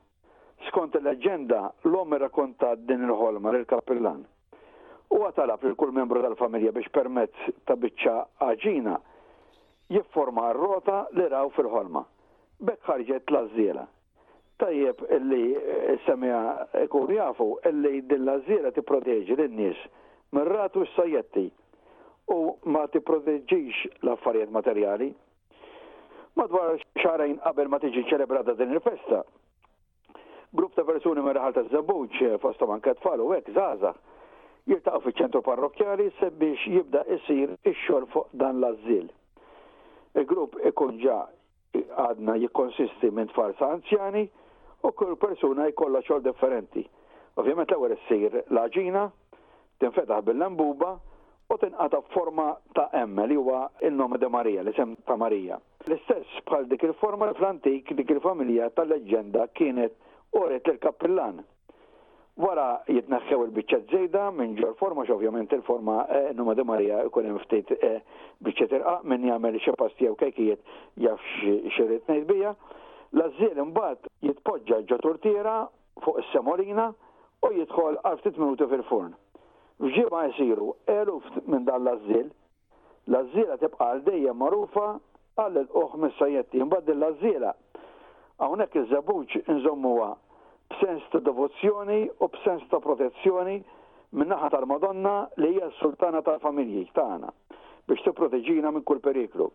Skont 0.70 0.96
il-leġenda 1.00 1.60
l-om 1.90 2.16
rakonta 2.24 2.74
din 2.80 3.04
il-ħolma 3.10 3.52
l 3.56 3.66
kapillan 3.68 4.24
U 5.10 5.24
għatala 5.26 5.56
fil 5.60 5.74
kull 5.80 5.94
membru 5.96 6.22
tal-familja 6.24 6.72
biex 6.76 6.92
permezz 6.96 7.48
ta' 7.68 7.76
biċċa 7.84 8.18
għagġina 8.48 8.98
jifforma 9.96 10.52
r-rota 10.54 11.06
li 11.18 11.28
raw 11.32 11.52
fil-ħolma. 11.56 12.06
Bekk 12.64 12.94
ħarġet 12.94 13.34
l 13.36 13.88
tajjeb 14.60 14.98
illi 15.16 15.46
eh, 15.56 16.00
semija 16.08 16.66
ikun 16.84 17.12
jafu 17.16 17.48
illi 17.70 18.02
dill-għazira 18.12 18.74
ti 18.76 18.84
proteġi 18.84 19.38
l-nis 19.40 19.80
mirratu 20.36 20.84
s-sajjetti 20.92 21.46
u 22.36 22.40
ma 22.74 22.84
ti 22.92 23.00
proteġiġ 23.10 24.02
l-affarijiet 24.04 24.52
materjali. 24.56 25.08
Madwar 26.38 26.76
xarajn 27.02 27.38
qabel 27.42 27.72
ma 27.72 27.80
tiġi 27.82 28.04
ċelebrata 28.12 28.54
din 28.60 28.74
il-festa. 28.76 29.22
Grupp 30.60 30.76
ta' 30.78 30.86
persuni 30.90 31.24
mirraħal 31.26 31.56
ta' 31.56 31.64
zabuċ, 31.74 32.36
fostom 32.44 32.70
man 32.74 32.84
katfalu, 32.86 33.26
u 33.30 33.34
għek, 33.38 33.50
zaza, 33.56 33.92
jiltaqgħu 34.70 35.02
fiċ-ċentru 35.08 35.42
parrokjali 35.46 36.08
biex 36.42 36.68
jibda 36.74 37.02
isir 37.16 37.56
ix-xogħol 37.70 38.08
fuq 38.14 38.30
dan 38.44 38.60
l-ażil. 38.62 39.08
Il-grupp 40.20 40.60
ikun 40.70 41.00
ġa 41.02 41.20
għadna 42.04 42.36
jikkonsisti 42.46 43.12
minn 43.14 43.30
tfal 43.34 43.56
sa' 43.60 43.74
anzjani 43.78 44.24
u 44.88 44.92
kull 44.96 45.16
persuna 45.20 45.68
jkollha 45.74 46.02
xogħol 46.08 46.24
differenti. 46.28 46.84
Ovvjament 47.40 47.72
l-ewwel 47.72 47.96
issir 47.96 48.38
l-aġina, 48.48 49.04
tinfetaħ 49.82 50.24
bil-lembuba 50.30 50.94
u 51.50 51.58
tinqata 51.60 52.02
forma 52.16 52.46
ta' 52.78 52.90
M 53.04 53.20
li 53.28 53.38
huwa 53.40 53.64
n 53.82 53.96
nome 53.98 54.20
de 54.22 54.30
Marija, 54.32 54.62
li 54.64 54.74
sem 54.78 54.96
ta' 55.08 55.18
Marija. 55.20 55.60
L-istess 55.88 56.44
bħal 56.48 56.68
dik 56.72 56.84
il-forma 56.90 57.32
fl-antik 57.38 57.94
dik 57.98 58.12
il-familja 58.16 58.70
tal-leġenda 58.76 59.48
kienet 59.58 59.96
uret 60.40 60.68
il-kappillan. 60.74 61.42
Wara 62.40 62.70
jitnaħħew 62.88 63.38
il-bicċa 63.50 63.82
żejda 63.92 64.30
minn 64.32 64.54
ġor 64.56 64.78
forma 64.80 65.04
x'ovvjament 65.04 65.52
il-forma 65.58 66.06
n-nome 66.32 66.54
eh, 66.54 66.56
de 66.56 66.64
Marija 66.64 67.02
jkun 67.10 67.26
hemm 67.28 67.42
ftit 67.44 67.74
eh, 67.84 67.98
biċċa 68.48 68.70
tirqaq 68.72 69.04
minn 69.12 69.26
jagħmel 69.28 69.58
xi 69.60 69.74
pasti 69.76 70.08
jew 70.08 70.16
kejkijiet 70.22 70.62
jaf 71.04 71.26
xi 71.44 71.90
rid 71.90 72.06
ngħid 72.08 72.30
bija 72.30 72.54
L-azziel 73.18 73.58
imbagħad 73.62 74.08
jitpoġġa 74.28 74.78
ġo 74.90 74.98
tortiera 75.04 75.54
fuq 76.04 76.20
is-semolina 76.22 76.84
u 77.48 77.50
jidħol 77.56 77.96
għal 78.06 78.20
ftit 78.20 78.36
minuti 78.42 78.68
fil-furn. 78.74 79.16
F'ġimgħa 79.82 80.20
jsiru 80.38 80.68
eluf 80.96 81.32
minn 81.48 81.66
dan 81.70 81.84
l-azziel. 81.88 82.28
L-azziela 83.10 83.58
tibqa' 83.64 83.88
għaldeja 83.88 84.18
dejjem 84.18 84.38
magħrufa 84.44 84.86
għal 85.46 85.58
il-qoħ 85.64 85.96
mis-sajjetti. 86.04 86.62
Imbagħad 86.66 86.92
l-azziela 86.96 87.54
hawnhekk 88.46 88.78
iż-żabuġ 88.84 89.40
inżommuha 89.56 90.12
b'sens 90.76 91.08
ta' 91.14 91.24
devozzjoni 91.26 92.02
u 92.22 92.28
b'sens 92.36 92.68
ta' 92.70 92.82
protezzjoni 92.84 93.58
min-naħa 94.20 94.52
tal-Madonna 94.54 95.16
li 95.42 95.56
hija 95.56 95.72
s-sultana 95.74 96.22
tal-familji 96.28 96.86
tagħna 97.00 97.34
biex 97.90 98.06
tipproteġina 98.06 98.70
minn 98.74 98.86
kull 98.86 99.02
periklu. 99.02 99.50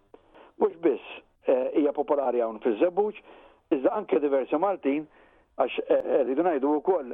Mhux 0.59 0.81
biss 0.89 1.21
Eh, 1.47 1.71
hija 1.77 1.93
popolari 1.93 2.41
hawn 2.41 2.57
fiż-żebbuġ, 2.65 3.17
iżda 3.77 3.91
anke 3.93 4.17
diversi 4.23 4.57
Maltin 4.57 5.03
għax 5.61 5.75
eh, 5.85 5.97
eh, 5.99 6.23
rridu 6.25 6.47
ngħidu 6.47 6.71
wkoll 6.79 7.11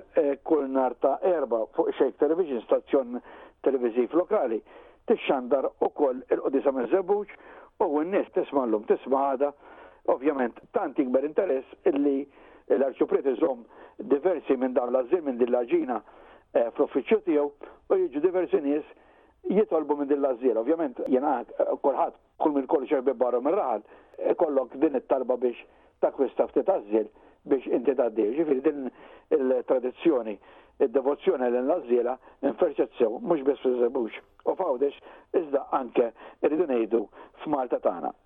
kull 0.47 0.69
nar 0.71 0.95
ta' 1.03 1.17
erba 1.31 1.65
fuq 1.75 1.91
xejk 1.99 2.21
television 2.23 2.63
stazzjon 2.63 3.17
televiżiv 3.67 4.15
lokali 4.21 4.61
tixxandar 5.11 5.67
ukoll 5.89 6.23
il-qudisa 6.31 6.71
miż-żebbuġ 6.79 7.35
u 7.89 8.05
n-nies 8.05 8.31
tisma' 8.39 8.69
llum 8.71 8.87
tisma' 8.93 9.25
għada 9.33 9.51
ovvjament 10.15 10.63
tant 10.79 11.03
ikber 11.03 11.27
interess 11.27 11.91
illi 11.91 12.23
l-arċupret 12.79 13.27
iżom 13.35 13.67
diversi 14.15 14.55
minn 14.57 14.79
dawn 14.79 14.95
l-azzil 14.95 15.27
minn 15.27 15.43
din 15.43 15.51
l-aġina 15.51 15.99
fl-uffiċċju 16.55 17.27
tiegħu 17.27 17.91
u 17.91 18.01
jiġu 18.07 18.25
diversi 18.31 18.63
nies 18.65 18.87
jitolbu 19.51 19.97
minn 19.99 20.11
din 20.11 20.23
l-azzil. 20.23 20.55
Ovvjament 20.61 20.99
jiena 21.09 21.41
kulħadd 21.83 22.17
kull 22.41 22.53
minn 22.57 22.67
kol 22.75 22.87
xerbi 22.93 23.15
barra 23.23 23.41
minn 23.45 23.57
raħal, 23.59 23.83
kollok 24.41 24.77
din 24.83 24.97
it-talba 24.99 25.37
biex 25.43 25.61
ta' 26.03 26.11
kwista 26.17 26.49
ftit 26.51 26.71
għazzil 26.73 27.07
biex 27.53 27.69
inti 27.77 27.95
ta' 27.99 28.09
d 28.17 28.27
ġifiri 28.39 28.63
din 28.67 28.89
il-tradizjoni, 29.37 30.35
il-devozzjoni 30.87 31.51
l-nazzila 31.51 32.17
n-ferċezzjow, 32.47 33.21
mux 33.29 33.45
biex 33.49 33.61
fizzebux, 33.67 34.17
u 34.49 34.57
fawdex, 34.63 34.97
iżda 35.37 35.67
anke 35.83 36.11
irridu 36.47 36.67
nejdu 36.73 37.05
f'Malta 37.45 37.83
tana. 37.85 38.17